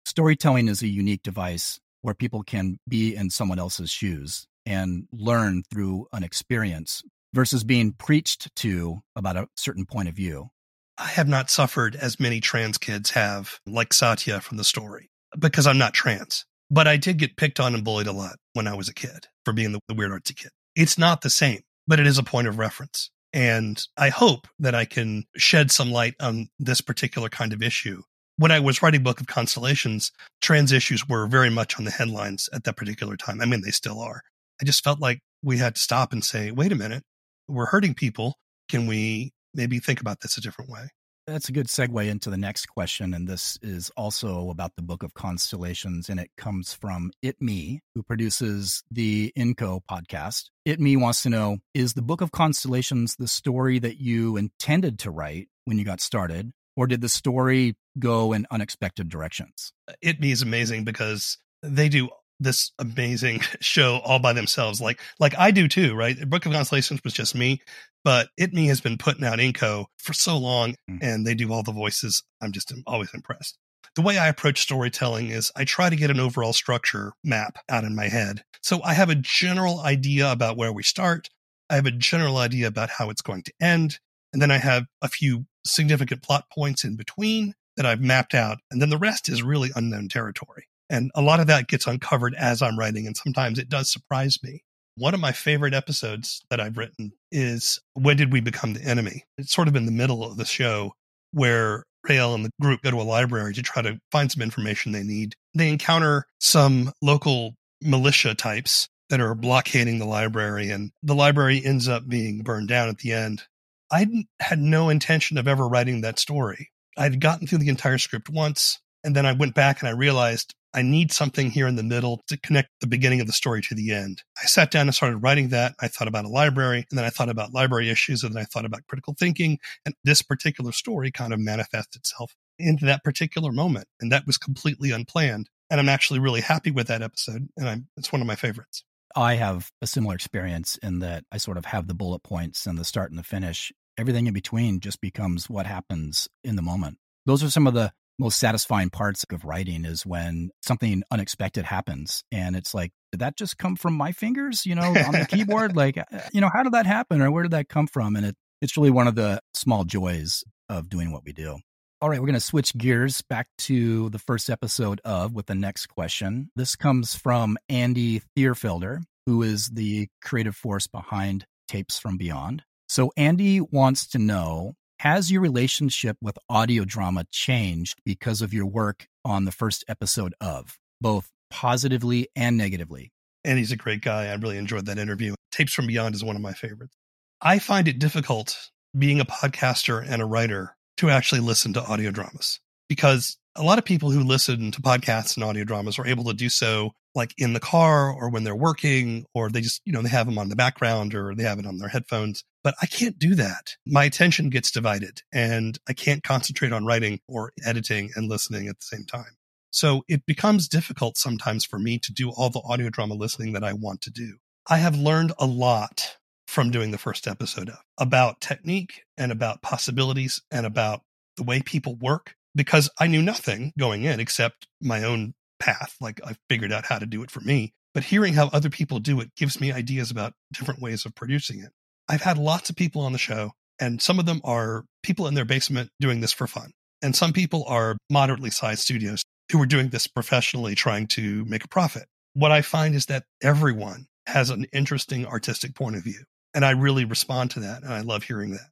[0.05, 5.63] Storytelling is a unique device where people can be in someone else's shoes and learn
[5.71, 7.03] through an experience
[7.33, 10.51] versus being preached to about a certain point of view.
[10.99, 15.67] I have not suffered as many trans kids have, like Satya from the story, because
[15.67, 16.45] I'm not trans.
[16.71, 19.27] But I did get picked on and bullied a lot when I was a kid
[19.45, 20.51] for being the, the weird artsy kid.
[20.77, 23.11] It's not the same, but it is a point of reference.
[23.35, 28.03] And I hope that I can shed some light on this particular kind of issue.
[28.37, 32.49] When I was writing Book of Constellations, trans issues were very much on the headlines
[32.53, 33.40] at that particular time.
[33.40, 34.23] I mean, they still are.
[34.62, 37.03] I just felt like we had to stop and say, wait a minute,
[37.49, 38.37] we're hurting people.
[38.68, 40.90] Can we maybe think about this a different way?
[41.27, 43.15] That's a good segue into the next question.
[43.15, 46.11] And this is also about the Book of Constellations.
[46.11, 50.51] And it comes from It Me, who produces the INCO podcast.
[50.67, 54.99] It Me wants to know Is the Book of Constellations the story that you intended
[55.01, 56.53] to write when you got started?
[56.77, 59.73] Or did the story go in unexpected directions?
[59.89, 62.11] Uh, it Me is amazing because they do
[62.41, 66.53] this amazing show all by themselves like like I do too right The Book of
[66.53, 67.63] Constellations was just me
[68.05, 70.99] but It Me has been putting out Inco for so long mm.
[71.01, 73.59] and they do all the voices I'm just always impressed
[73.97, 77.85] the way I approach storytelling is I try to get an overall structure map out
[77.85, 81.31] in my head so I have a general idea about where we start
[81.71, 83.99] I have a general idea about how it's going to end
[84.33, 88.59] and then I have a few significant plot points in between that I've mapped out
[88.71, 92.35] and then the rest is really unknown territory and a lot of that gets uncovered
[92.35, 93.07] as I'm writing.
[93.07, 94.62] And sometimes it does surprise me.
[94.97, 99.25] One of my favorite episodes that I've written is When Did We Become the Enemy?
[99.39, 100.95] It's sort of in the middle of the show
[101.33, 104.93] where Rael and the group go to a library to try to find some information
[104.93, 105.35] they need.
[105.53, 111.89] They encounter some local militia types that are blockading the library, and the library ends
[111.89, 113.43] up being burned down at the end.
[113.91, 114.07] I
[114.41, 116.71] had no intention of ever writing that story.
[116.97, 120.55] I'd gotten through the entire script once, and then I went back and I realized
[120.75, 123.75] I need something here in the middle to connect the beginning of the story to
[123.77, 124.23] the end.
[124.43, 125.75] I sat down and started writing that.
[125.81, 128.45] I thought about a library and then I thought about library issues and then I
[128.45, 129.59] thought about critical thinking.
[129.87, 133.87] And this particular story kind of manifests itself into that particular moment.
[134.01, 135.49] And that was completely unplanned.
[135.71, 137.49] And I'm actually really happy with that episode.
[137.57, 138.83] And I'm, it's one of my favorites.
[139.14, 142.77] I have a similar experience in that I sort of have the bullet points and
[142.77, 143.73] the start and the finish.
[143.97, 146.99] Everything in between just becomes what happens in the moment.
[147.27, 152.22] Those are some of the most satisfying parts of writing is when something unexpected happens.
[152.31, 155.77] And it's like did that just come from my fingers you know on the keyboard?
[155.77, 158.16] Like uh, you know how did that happen or where did that come from?
[158.16, 161.59] And it, it's really one of the small joys of doing what we do.
[162.00, 165.55] All right we're going to switch gears back to the first episode of with the
[165.55, 166.50] next question.
[166.55, 172.62] This comes from andy thierfelder who is the creative force behind tapes from beyond.
[172.88, 174.74] So andy wants to know
[175.05, 180.35] has your relationship with audio drama changed because of your work on the first episode
[180.40, 183.12] of, both positively and negatively?
[183.45, 184.29] And he's a great guy.
[184.29, 185.35] I really enjoyed that interview.
[185.53, 186.97] Tapes from Beyond is one of my favorites.
[187.43, 188.57] I find it difficult
[188.97, 193.79] being a podcaster and a writer to actually listen to audio dramas because a lot
[193.79, 197.33] of people who listen to podcasts and audio dramas are able to do so like
[197.38, 200.38] in the car or when they're working or they just, you know, they have them
[200.38, 202.43] on the background or they have it on their headphones.
[202.64, 203.77] But I can't do that.
[203.87, 208.81] My attention gets divided and I can't concentrate on writing or editing and listening at
[208.81, 209.37] the same time.
[209.71, 213.64] So it becomes difficult sometimes for me to do all the audio drama listening that
[213.64, 214.38] I want to do.
[214.69, 219.62] I have learned a lot from doing the first episode of about technique and about
[219.62, 221.03] possibilities and about
[221.37, 225.97] the way people work because I knew nothing going in except my own path.
[226.01, 227.75] Like I figured out how to do it for me.
[227.95, 231.61] But hearing how other people do it gives me ideas about different ways of producing
[231.61, 231.71] it.
[232.09, 235.35] I've had lots of people on the show, and some of them are people in
[235.35, 236.73] their basement doing this for fun.
[237.03, 241.64] And some people are moderately sized studios who are doing this professionally trying to make
[241.64, 242.07] a profit.
[242.33, 246.25] What I find is that everyone has an interesting artistic point of view.
[246.55, 247.83] And I really respond to that.
[247.83, 248.71] And I love hearing that.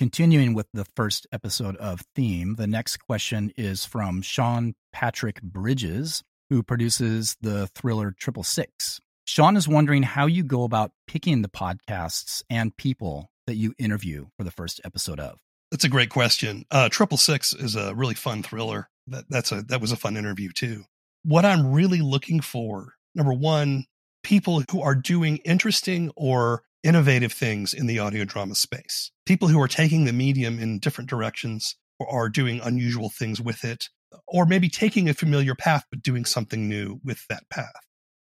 [0.00, 6.22] Continuing with the first episode of Theme, the next question is from Sean Patrick Bridges,
[6.48, 9.02] who produces the thriller Triple Six.
[9.26, 14.28] Sean is wondering how you go about picking the podcasts and people that you interview
[14.38, 15.36] for the first episode of.
[15.70, 16.64] That's a great question.
[16.70, 18.88] Uh, Triple Six is a really fun thriller.
[19.08, 20.84] That that's a that was a fun interview too.
[21.24, 23.84] What I'm really looking for, number one,
[24.22, 29.10] people who are doing interesting or innovative things in the audio drama space.
[29.26, 33.64] People who are taking the medium in different directions or are doing unusual things with
[33.64, 33.88] it,
[34.26, 37.72] or maybe taking a familiar path but doing something new with that path.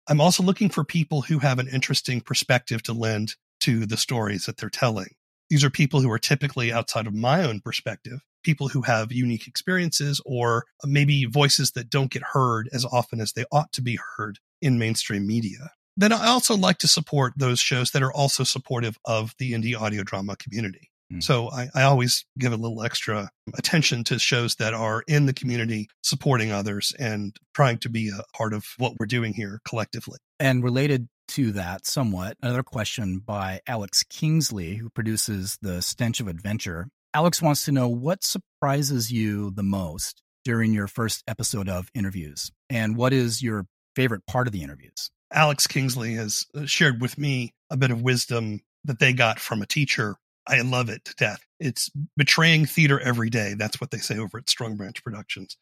[0.06, 4.44] I'm also looking for people who have an interesting perspective to lend to the stories
[4.44, 5.08] that they're telling.
[5.48, 9.46] These are people who are typically outside of my own perspective, people who have unique
[9.46, 13.98] experiences or maybe voices that don't get heard as often as they ought to be
[14.16, 15.70] heard in mainstream media.
[15.96, 19.78] Then I also like to support those shows that are also supportive of the indie
[19.78, 20.90] audio drama community.
[21.12, 21.22] Mm.
[21.22, 25.34] So I, I, always give a little extra attention to shows that are in the
[25.34, 30.18] community, supporting others and trying to be a part of what we're doing here collectively.
[30.40, 36.28] And related to that somewhat, another question by Alex Kingsley, who produces The Stench of
[36.28, 36.88] Adventure.
[37.12, 42.50] Alex wants to know what surprises you the most during your first episode of interviews,
[42.68, 45.10] and what is your favorite part of the interviews?
[45.34, 49.60] Alex Kingsley has uh, shared with me a bit of wisdom that they got from
[49.60, 50.16] a teacher.
[50.46, 51.40] I love it to death.
[51.58, 53.54] It's betraying theater every day.
[53.54, 55.56] That's what they say over at Strong Branch Productions.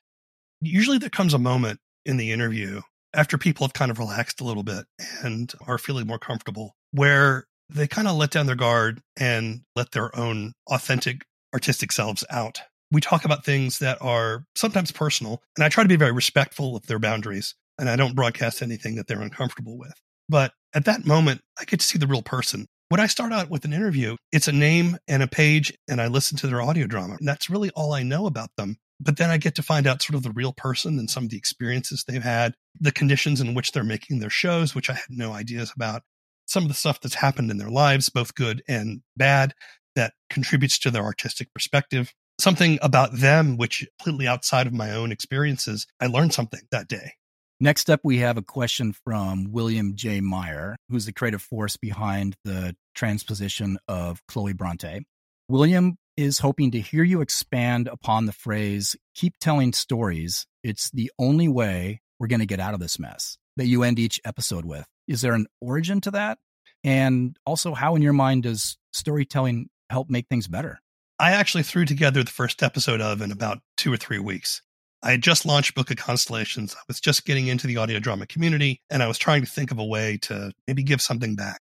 [0.61, 2.83] Usually there comes a moment in the interview
[3.15, 4.87] after people have kind of relaxed a little bit
[5.23, 9.93] and are feeling more comfortable where they kind of let down their guard and let
[9.93, 12.61] their own authentic artistic selves out.
[12.91, 16.77] We talk about things that are sometimes personal, and I try to be very respectful
[16.77, 19.93] of their boundaries and I don't broadcast anything that they're uncomfortable with.
[20.29, 22.69] But at that moment, I get to see the real person.
[22.91, 26.07] When I start out with an interview, it's a name and a page, and I
[26.07, 27.17] listen to their audio drama.
[27.19, 28.77] And that's really all I know about them.
[29.01, 31.31] But then I get to find out sort of the real person and some of
[31.31, 35.11] the experiences they've had, the conditions in which they're making their shows, which I had
[35.11, 36.03] no ideas about,
[36.47, 39.55] some of the stuff that's happened in their lives, both good and bad,
[39.97, 42.13] that contributes to their artistic perspective.
[42.39, 47.15] Something about them, which completely outside of my own experiences, I learned something that day.
[47.63, 50.21] Next up, we have a question from William J.
[50.21, 55.03] Meyer, who's the creative force behind the transposition of Chloe Bronte.
[55.49, 60.45] William is hoping to hear you expand upon the phrase, keep telling stories.
[60.65, 64.01] It's the only way we're going to get out of this mess that you end
[64.01, 64.89] each episode with.
[65.07, 66.39] Is there an origin to that?
[66.83, 70.81] And also, how in your mind does storytelling help make things better?
[71.21, 74.63] I actually threw together the first episode of in about two or three weeks.
[75.03, 76.75] I had just launched Book of Constellations.
[76.77, 79.73] I was just getting into the audio drama community and I was trying to think
[79.73, 81.61] of a way to maybe give something back.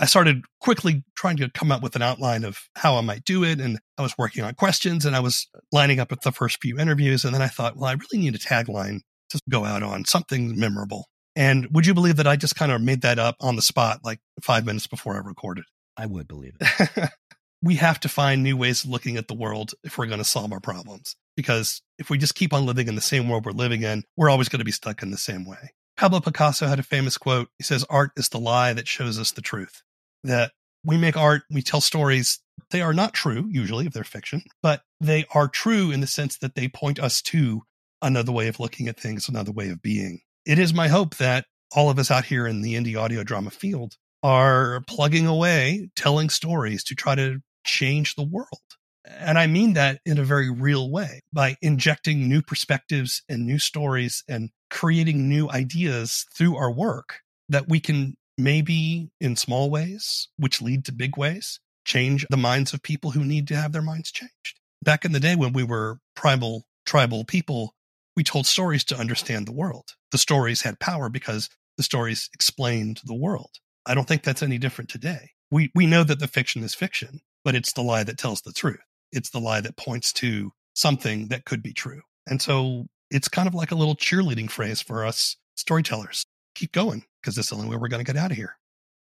[0.00, 3.44] I started quickly trying to come up with an outline of how I might do
[3.44, 3.60] it.
[3.60, 6.78] And I was working on questions and I was lining up with the first few
[6.78, 7.24] interviews.
[7.24, 10.58] And then I thought, well, I really need a tagline to go out on something
[10.58, 11.06] memorable.
[11.36, 14.00] And would you believe that I just kind of made that up on the spot,
[14.02, 15.64] like five minutes before I recorded?
[15.96, 17.10] I would believe it.
[17.62, 20.24] we have to find new ways of looking at the world if we're going to
[20.24, 23.52] solve our problems because if we just keep on living in the same world we're
[23.52, 25.72] living in, we're always going to be stuck in the same way.
[25.96, 27.48] Pablo Picasso had a famous quote.
[27.58, 29.82] He says, Art is the lie that shows us the truth.
[30.24, 30.52] That
[30.84, 32.40] we make art, we tell stories.
[32.70, 36.38] They are not true, usually, if they're fiction, but they are true in the sense
[36.38, 37.62] that they point us to
[38.02, 40.20] another way of looking at things, another way of being.
[40.46, 43.50] It is my hope that all of us out here in the indie audio drama
[43.50, 48.48] field are plugging away, telling stories to try to change the world.
[49.18, 53.58] And I mean that in a very real way by injecting new perspectives and new
[53.58, 60.28] stories and creating new ideas through our work that we can maybe in small ways,
[60.36, 63.82] which lead to big ways, change the minds of people who need to have their
[63.82, 64.60] minds changed.
[64.82, 67.74] Back in the day when we were primal, tribal people,
[68.16, 69.90] we told stories to understand the world.
[70.12, 73.50] The stories had power because the stories explained the world.
[73.86, 75.30] I don't think that's any different today.
[75.50, 78.52] We, we know that the fiction is fiction, but it's the lie that tells the
[78.52, 78.80] truth
[79.12, 82.02] it's the lie that points to something that could be true.
[82.28, 86.24] And so it's kind of like a little cheerleading phrase for us storytellers.
[86.54, 88.56] Keep going because this is the only way we're going to get out of here.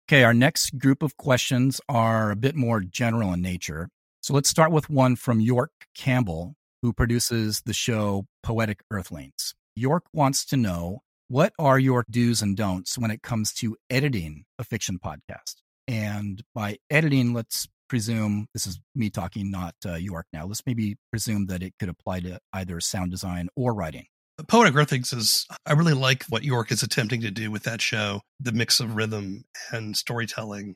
[0.10, 3.89] Okay, our next group of questions are a bit more general in nature.
[4.22, 9.54] So let's start with one from York Campbell, who produces the show Poetic Earthlings.
[9.76, 14.45] York wants to know what are your do's and don'ts when it comes to editing
[14.58, 15.56] a fiction podcast?
[15.88, 20.46] And by editing, let's presume this is me talking, not uh, York now.
[20.46, 24.06] Let's maybe presume that it could apply to either sound design or writing.
[24.48, 28.22] Poetic Earthlings is, I really like what York is attempting to do with that show,
[28.40, 30.76] the mix of rhythm and storytelling.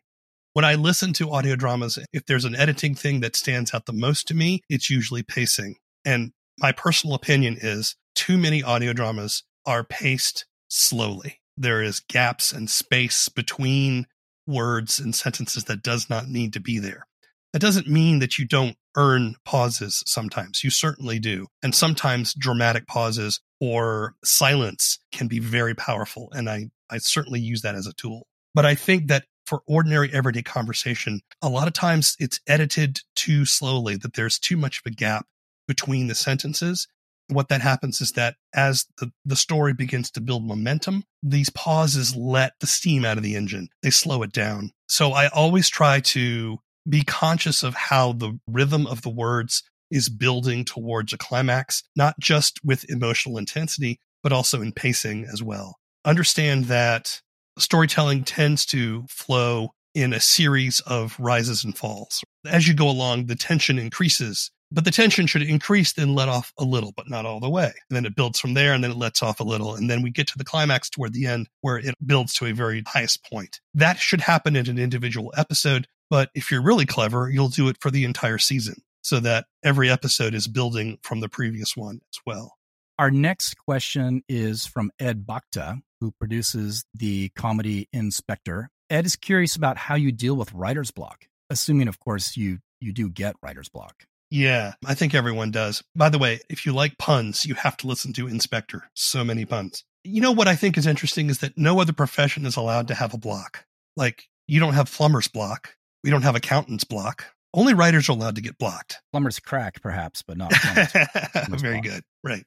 [0.54, 3.94] When I listen to audio dramas, if there's an editing thing that stands out the
[3.94, 5.76] most to me, it's usually pacing.
[6.04, 11.40] And my personal opinion is too many audio dramas are paced slowly.
[11.56, 14.08] There is gaps and space between
[14.48, 17.06] words and sentences that does not need to be there.
[17.54, 20.64] That doesn't mean that you don't earn pauses sometimes.
[20.64, 21.48] You certainly do.
[21.62, 26.30] And sometimes dramatic pauses or silence can be very powerful.
[26.32, 28.26] And I, I certainly use that as a tool.
[28.54, 33.46] But I think that for ordinary everyday conversation, a lot of times it's edited too
[33.46, 35.26] slowly, that there's too much of a gap
[35.68, 36.88] between the sentences.
[37.32, 42.16] What that happens is that as the, the story begins to build momentum, these pauses
[42.16, 43.70] let the steam out of the engine.
[43.82, 44.72] They slow it down.
[44.90, 46.58] So I always try to
[46.88, 52.16] be conscious of how the rhythm of the words is building towards a climax, not
[52.20, 55.78] just with emotional intensity, but also in pacing as well.
[56.06, 57.22] Understand that
[57.58, 62.24] storytelling tends to flow in a series of rises and falls.
[62.46, 66.54] As you go along, the tension increases, but the tension should increase, then let off
[66.58, 67.74] a little, but not all the way.
[67.90, 69.76] And then it builds from there and then it lets off a little.
[69.76, 72.54] And then we get to the climax toward the end where it builds to a
[72.54, 73.60] very highest point.
[73.74, 75.88] That should happen in an individual episode.
[76.10, 79.90] But if you're really clever, you'll do it for the entire season so that every
[79.90, 82.58] episode is building from the previous one as well.
[83.00, 88.70] Our next question is from Ed Bakta, who produces the comedy In/Spectre.
[88.90, 92.92] Ed is curious about how you deal with writer's block, assuming, of course, you you
[92.92, 94.06] do get writer's block.
[94.32, 95.84] Yeah, I think everyone does.
[95.96, 98.90] By the way, if you like puns, you have to listen to In/Spectre.
[98.96, 99.84] So many puns.
[100.04, 102.96] You know what I think is interesting is that no other profession is allowed to
[102.96, 103.66] have a block.
[103.96, 105.76] Like you don't have plumber's block.
[106.04, 107.26] We don't have accountant's block.
[107.54, 109.02] Only writers are allowed to get blocked.
[109.12, 110.54] Plumber's crack, perhaps, but not
[111.50, 111.84] Very block.
[111.84, 112.04] good.
[112.24, 112.46] Right.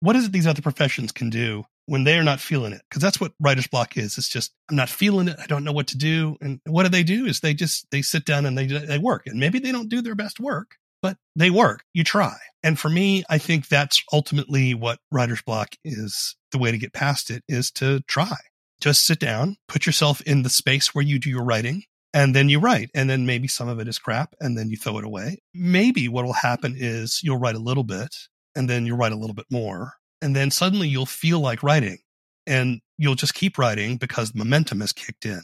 [0.00, 2.80] What is it these other professions can do when they are not feeling it?
[2.88, 4.16] Because that's what writer's block is.
[4.16, 5.36] It's just, I'm not feeling it.
[5.38, 6.38] I don't know what to do.
[6.40, 9.26] And what do they do is they just, they sit down and they, they work.
[9.26, 11.84] And maybe they don't do their best work, but they work.
[11.94, 12.36] You try.
[12.62, 16.92] And for me, I think that's ultimately what writer's block is the way to get
[16.92, 18.36] past it is to try.
[18.80, 21.84] Just sit down, put yourself in the space where you do your writing,
[22.14, 24.76] and then you write and then maybe some of it is crap and then you
[24.76, 28.14] throw it away maybe what will happen is you'll write a little bit
[28.54, 31.98] and then you'll write a little bit more and then suddenly you'll feel like writing
[32.46, 35.40] and you'll just keep writing because momentum has kicked in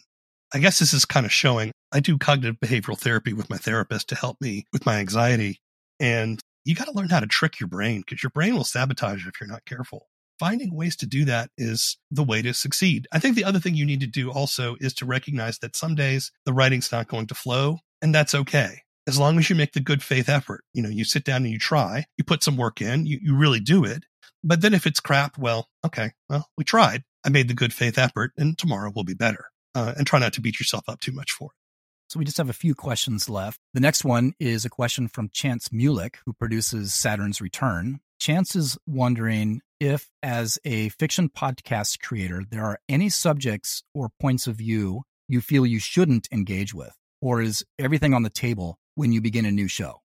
[0.52, 4.08] i guess this is kind of showing i do cognitive behavioral therapy with my therapist
[4.08, 5.60] to help me with my anxiety
[6.00, 9.26] and you got to learn how to trick your brain because your brain will sabotage
[9.26, 13.06] if you're not careful finding ways to do that is the way to succeed.
[13.12, 15.94] I think the other thing you need to do also is to recognize that some
[15.94, 18.80] days the writing's not going to flow, and that's okay.
[19.06, 21.52] As long as you make the good faith effort, you know, you sit down and
[21.52, 24.04] you try, you put some work in, you, you really do it.
[24.42, 27.04] But then if it's crap, well, okay, well, we tried.
[27.24, 29.46] I made the good faith effort, and tomorrow will be better.
[29.74, 31.63] Uh, and try not to beat yourself up too much for it.
[32.08, 33.60] So we just have a few questions left.
[33.72, 38.00] The next one is a question from Chance Mulick, who produces Saturn's Return.
[38.20, 44.46] Chance is wondering if, as a fiction podcast creator, there are any subjects or points
[44.46, 49.12] of view you feel you shouldn't engage with, or is everything on the table when
[49.12, 50.00] you begin a new show?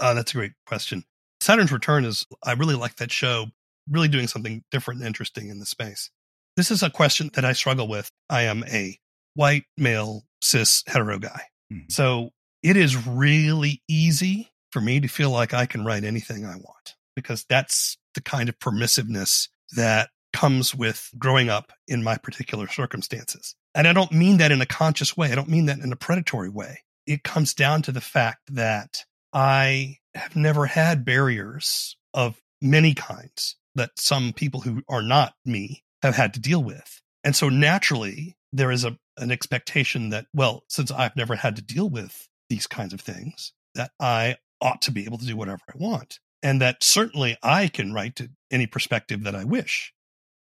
[0.00, 1.04] Uh, that's a great question.
[1.40, 3.46] Saturn's Return is, I really like that show,
[3.88, 6.10] really doing something different and interesting in the space.
[6.56, 8.10] This is a question that I struggle with.
[8.30, 8.98] I am a
[9.34, 11.42] white, male, cis, hetero guy.
[11.72, 11.88] Mm-hmm.
[11.88, 12.30] So
[12.62, 16.94] it is really easy for me to feel like I can write anything I want
[17.14, 23.54] because that's the kind of permissiveness that comes with growing up in my particular circumstances.
[23.74, 25.30] And I don't mean that in a conscious way.
[25.30, 26.80] I don't mean that in a predatory way.
[27.06, 33.56] It comes down to the fact that I have never had barriers of many kinds
[33.74, 37.00] that some people who are not me have had to deal with.
[37.24, 41.62] And so naturally, there is a, an expectation that, well, since I've never had to
[41.62, 45.62] deal with these kinds of things, that I ought to be able to do whatever
[45.68, 49.92] I want and that certainly I can write to any perspective that I wish.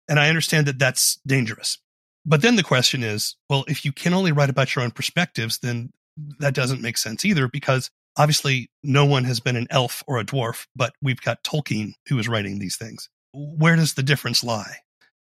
[0.10, 1.80] And I understand that that's dangerous.
[2.26, 5.60] But then the question is, well, if you can only write about your own perspectives,
[5.60, 5.92] then
[6.40, 10.26] that doesn't make sense either because obviously no one has been an elf or a
[10.26, 13.10] dwarf, but we've got Tolkien who is writing these things.
[13.34, 14.76] Where does the difference lie?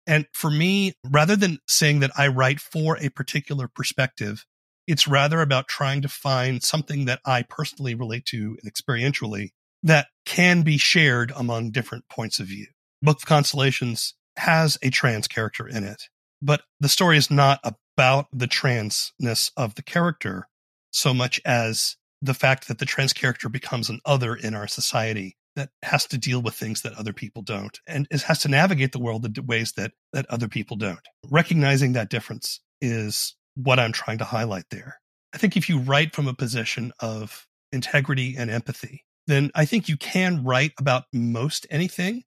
[0.09, 4.47] And for me, rather than saying that I write for a particular perspective,
[4.87, 9.51] it's rather about trying to find something that I personally relate to experientially
[9.83, 12.67] that can be shared among different points of view.
[13.03, 16.05] Book of Constellations has a trans character in it,
[16.41, 20.49] but the story is not about the transness of the character
[20.91, 25.37] so much as the fact that the trans character becomes an other in our society
[25.59, 28.93] that has to deal with things that other people don't and it has to navigate
[28.93, 31.01] the world in ways that that other people don't.
[31.29, 35.01] Recognizing that difference is what I'm trying to highlight there.
[35.35, 39.89] I think if you write from a position of integrity and empathy, then I think
[39.89, 42.23] you can write about most anything.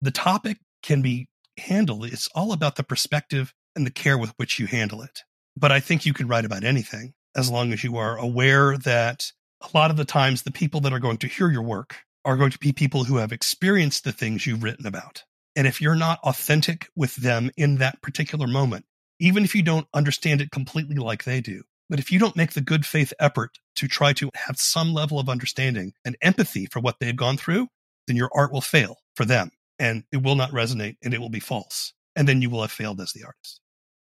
[0.00, 2.06] The topic can be handled.
[2.06, 5.20] It's all about the perspective and the care with which you handle it.
[5.56, 9.30] But I think you can write about anything as long as you are aware that
[9.62, 12.36] a lot of the times the people that are going to hear your work are
[12.36, 15.24] going to be people who have experienced the things you've written about.
[15.56, 18.84] And if you're not authentic with them in that particular moment,
[19.20, 22.52] even if you don't understand it completely like they do, but if you don't make
[22.52, 26.80] the good faith effort to try to have some level of understanding and empathy for
[26.80, 27.68] what they've gone through,
[28.06, 31.28] then your art will fail for them and it will not resonate and it will
[31.28, 31.92] be false.
[32.16, 33.60] And then you will have failed as the artist.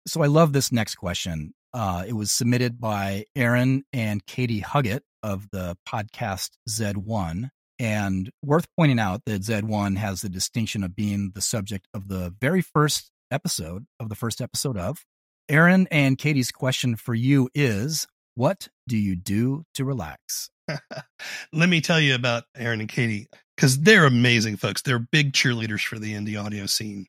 [0.08, 1.54] So I love this next question.
[1.74, 7.50] Uh, it was submitted by Aaron and Katie Huggett of the podcast Z1.
[7.80, 12.36] And worth pointing out that Z1 has the distinction of being the subject of the
[12.42, 15.06] very first episode of the first episode of.
[15.48, 20.50] Aaron and Katie's question for you is What do you do to relax?
[21.54, 24.82] Let me tell you about Aaron and Katie because they're amazing folks.
[24.82, 27.08] They're big cheerleaders for the indie audio scene.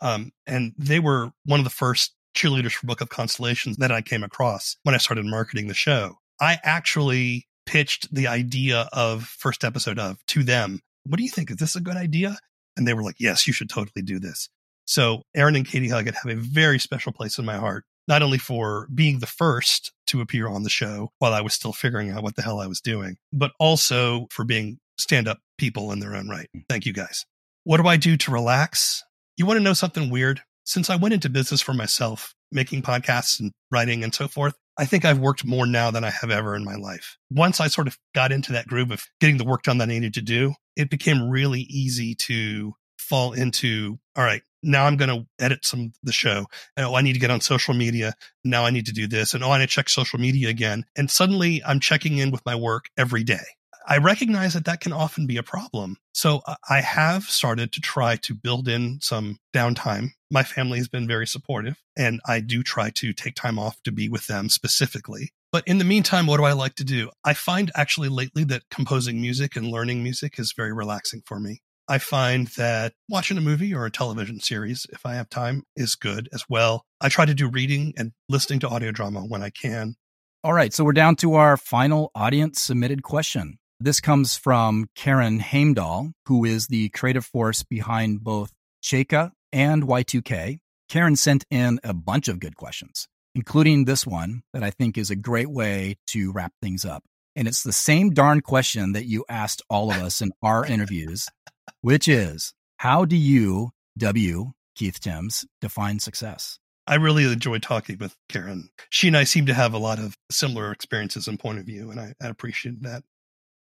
[0.00, 4.00] Um, and they were one of the first cheerleaders for Book of Constellations that I
[4.00, 6.16] came across when I started marketing the show.
[6.40, 10.80] I actually pitched the idea of first episode of to them.
[11.04, 11.50] What do you think?
[11.50, 12.36] Is this a good idea?
[12.76, 14.48] And they were like, yes, you should totally do this.
[14.84, 18.38] So Aaron and Katie Huggett have a very special place in my heart, not only
[18.38, 22.22] for being the first to appear on the show while I was still figuring out
[22.22, 26.14] what the hell I was doing, but also for being stand up people in their
[26.14, 26.48] own right.
[26.56, 26.64] Mm.
[26.68, 27.24] Thank you guys.
[27.64, 29.04] What do I do to relax?
[29.36, 30.42] You want to know something weird?
[30.64, 34.86] Since I went into business for myself, making podcasts and writing and so forth, I
[34.86, 37.16] think I've worked more now than I have ever in my life.
[37.30, 39.92] Once I sort of got into that groove of getting the work done that I
[39.92, 45.10] needed to do, it became really easy to fall into, all right, now I'm going
[45.10, 46.46] to edit some the show.
[46.76, 48.14] And, oh, I need to get on social media.
[48.44, 49.34] Now I need to do this.
[49.34, 50.84] And oh, I need to check social media again.
[50.96, 53.44] And suddenly I'm checking in with my work every day.
[53.90, 55.96] I recognize that that can often be a problem.
[56.14, 60.10] So I have started to try to build in some downtime.
[60.30, 63.90] My family has been very supportive and I do try to take time off to
[63.90, 65.30] be with them specifically.
[65.50, 67.10] But in the meantime, what do I like to do?
[67.24, 71.60] I find actually lately that composing music and learning music is very relaxing for me.
[71.88, 75.96] I find that watching a movie or a television series, if I have time, is
[75.96, 76.84] good as well.
[77.00, 79.96] I try to do reading and listening to audio drama when I can.
[80.44, 83.58] All right, so we're down to our final audience submitted question.
[83.82, 88.52] This comes from Karen Heimdahl, who is the creative force behind both
[88.84, 90.58] Cheka and Y2K.
[90.90, 95.10] Karen sent in a bunch of good questions, including this one that I think is
[95.10, 97.04] a great way to wrap things up.
[97.34, 101.26] And it's the same darn question that you asked all of us in our interviews,
[101.80, 106.58] which is how do you, W, Keith Tims, define success?
[106.86, 108.68] I really enjoy talking with Karen.
[108.90, 111.90] She and I seem to have a lot of similar experiences and point of view,
[111.90, 113.04] and I, I appreciate that.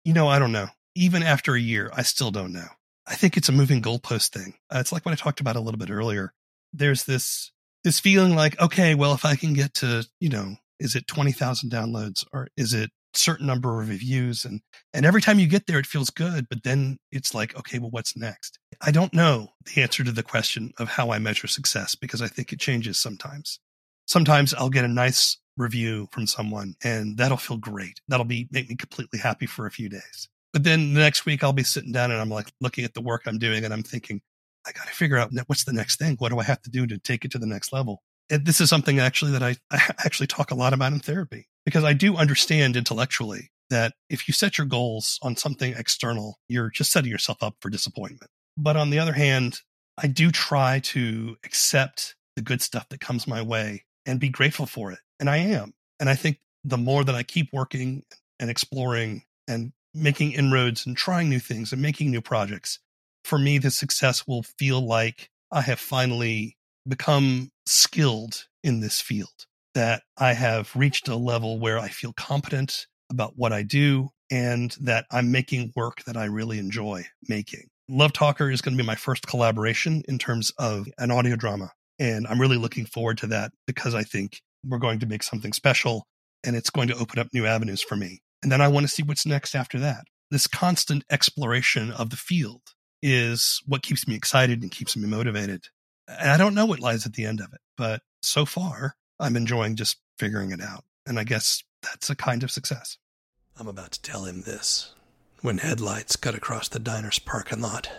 [0.06, 0.68] You know, I don't know.
[0.94, 2.68] Even after a year, I still don't know.
[3.08, 4.54] I think it's a moving goalpost thing.
[4.72, 6.32] Uh, it's like what I talked about a little bit earlier.
[6.72, 7.50] There's this
[7.82, 11.72] this feeling like, okay, well, if I can get to, you know, is it 20,000
[11.72, 14.60] downloads or is it certain number of reviews and
[14.94, 17.88] and every time you get there it feels good but then it's like okay well
[17.88, 21.94] what's next i don't know the answer to the question of how i measure success
[21.94, 23.58] because i think it changes sometimes
[24.06, 28.00] sometimes i'll get a nice review from someone and that'll feel great.
[28.08, 30.28] That'll be make me completely happy for a few days.
[30.52, 33.00] But then the next week I'll be sitting down and I'm like looking at the
[33.00, 34.20] work I'm doing and I'm thinking,
[34.66, 36.16] I got to figure out what's the next thing.
[36.18, 38.02] What do I have to do to take it to the next level?
[38.28, 41.46] And this is something actually that I, I actually talk a lot about in therapy
[41.64, 46.70] because I do understand intellectually that if you set your goals on something external, you're
[46.70, 48.30] just setting yourself up for disappointment.
[48.56, 49.60] But on the other hand,
[49.98, 54.66] I do try to accept the good stuff that comes my way and be grateful
[54.66, 54.98] for it.
[55.20, 55.72] And I am.
[56.00, 58.02] And I think the more that I keep working
[58.38, 62.78] and exploring and making inroads and trying new things and making new projects,
[63.24, 66.56] for me, the success will feel like I have finally
[66.86, 72.86] become skilled in this field, that I have reached a level where I feel competent
[73.10, 77.68] about what I do and that I'm making work that I really enjoy making.
[77.88, 81.70] Love Talker is going to be my first collaboration in terms of an audio drama.
[81.98, 85.52] And I'm really looking forward to that because I think we're going to make something
[85.52, 86.06] special
[86.44, 88.22] and it's going to open up new avenues for me.
[88.42, 90.04] And then I want to see what's next after that.
[90.30, 92.62] This constant exploration of the field
[93.02, 95.64] is what keeps me excited and keeps me motivated.
[96.08, 99.36] And I don't know what lies at the end of it, but so far I'm
[99.36, 100.84] enjoying just figuring it out.
[101.06, 102.98] And I guess that's a kind of success.
[103.58, 104.94] I'm about to tell him this
[105.40, 107.90] when headlights cut across the diner's parking lot.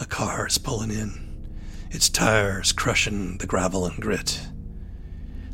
[0.00, 1.56] A car is pulling in,
[1.90, 4.40] its tires crushing the gravel and grit.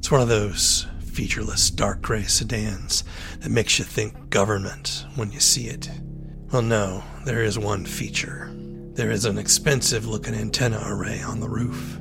[0.09, 3.05] It's one of those featureless dark gray sedans
[3.41, 5.91] that makes you think government when you see it.
[6.51, 8.51] Well, no, there is one feature.
[8.95, 11.99] There is an expensive looking antenna array on the roof.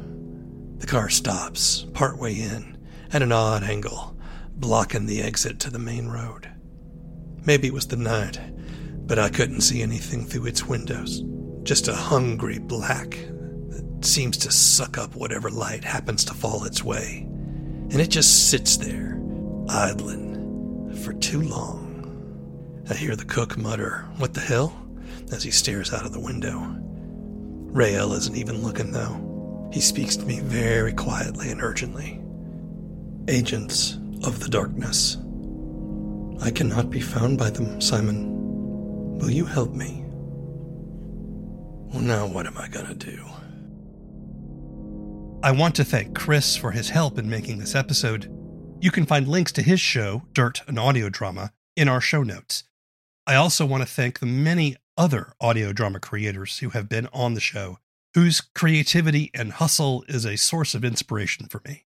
[0.78, 2.78] The car stops, partway in,
[3.12, 4.18] at an odd angle,
[4.54, 6.50] blocking the exit to the main road.
[7.46, 8.40] Maybe it was the night,
[9.06, 11.24] but I couldn't see anything through its windows.
[11.64, 16.86] Just a hungry black that seems to suck up whatever light happens to fall its
[16.86, 17.28] way.
[17.90, 19.18] And it just sits there,
[19.70, 22.84] idling, for too long.
[22.90, 24.74] I hear the cook mutter, What the hell?
[25.32, 26.58] as he stares out of the window.
[27.74, 29.70] Rael isn't even looking, though.
[29.74, 32.22] He speaks to me very quietly and urgently.
[33.28, 35.18] Agents of the darkness.
[36.42, 39.18] I cannot be found by them, Simon.
[39.18, 40.04] Will you help me?
[41.92, 43.20] Well, now what am I gonna do?
[45.48, 48.30] I want to thank Kris for his help in making this episode.
[48.82, 52.66] You can find links to his show, Dirt, an audio drama, in our show notes.
[53.26, 57.34] I also want to thank the many other audio drama creators who have been on
[57.34, 57.78] the show,
[58.14, 61.86] whose creativity and hustle is a source of inspiration for me.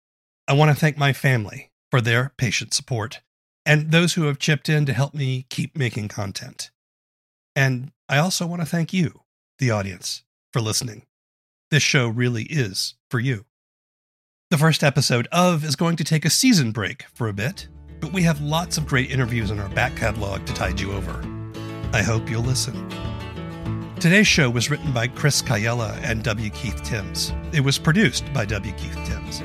[0.47, 3.23] I want to thank my family for their patient support
[3.65, 6.71] and those who have chipped in to help me keep making content.
[7.55, 9.23] And I also want to thank you,
[9.59, 11.07] the audience, for listening.
[11.77, 13.45] This show really is for you.
[14.49, 17.69] The first episode of is going to take a season break for a bit
[18.01, 21.23] but we have lots of great interviews in our back catalog to tide you over.
[21.93, 22.89] I hope you'll listen.
[24.01, 26.49] Today's show was written by Kris Kaiyala and W.
[26.49, 27.35] Keith Tims.
[27.53, 28.73] It was produced by W.
[28.73, 29.43] Keith Tims.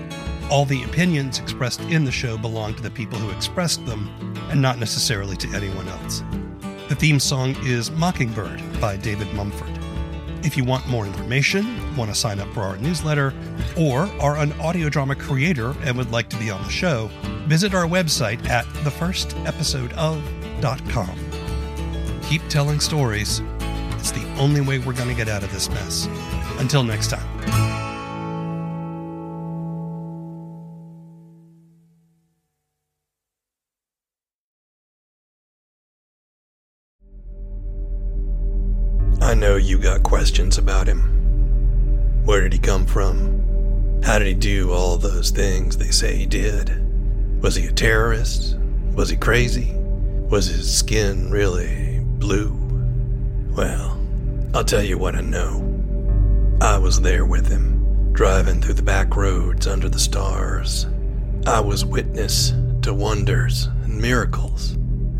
[0.49, 4.09] All the opinions expressed in the show belong to the people who expressed them,
[4.49, 6.23] and not necessarily to anyone else.
[6.87, 9.80] The theme song is Mockingbird by David Mumford.
[10.43, 13.31] If you want more information, want to sign up for our newsletter,
[13.77, 17.11] or are an audio drama creator and would like to be on the show,
[17.47, 21.19] visit our website at thefirstepisodeof.com.
[22.23, 23.43] Keep telling stories.
[23.99, 26.07] It's the only way we're going to get out of this mess.
[26.57, 27.30] Until next time.
[40.41, 41.01] Questions about him.
[42.25, 44.01] Where did he come from?
[44.03, 46.71] How did he do all those things they say he did?
[47.43, 48.57] Was he a terrorist?
[48.95, 49.71] Was he crazy?
[50.31, 52.57] Was his skin really blue?
[53.55, 53.99] Well,
[54.55, 55.61] I'll tell you what I know.
[56.59, 60.87] I was there with him, driving through the back roads under the stars.
[61.45, 64.71] I was witness to wonders and miracles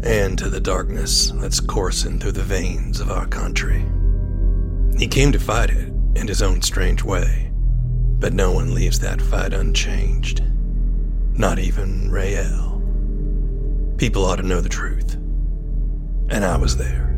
[0.02, 3.86] and to the darkness that's coursing through the veins of our country.
[4.98, 7.52] He came to fight it in his own strange way,
[8.20, 10.44] but no one leaves that fight unchanged.
[11.34, 12.82] Not even Rael.
[13.98, 15.16] People ought to know the truth.
[16.30, 17.12] And I was there.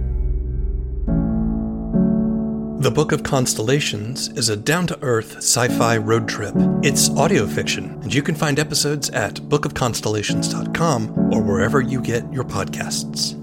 [2.83, 6.53] The Book of Constellations is a down to earth sci fi road trip.
[6.83, 12.43] It's audio fiction, and you can find episodes at bookofconstellations.com or wherever you get your
[12.43, 13.39] podcasts.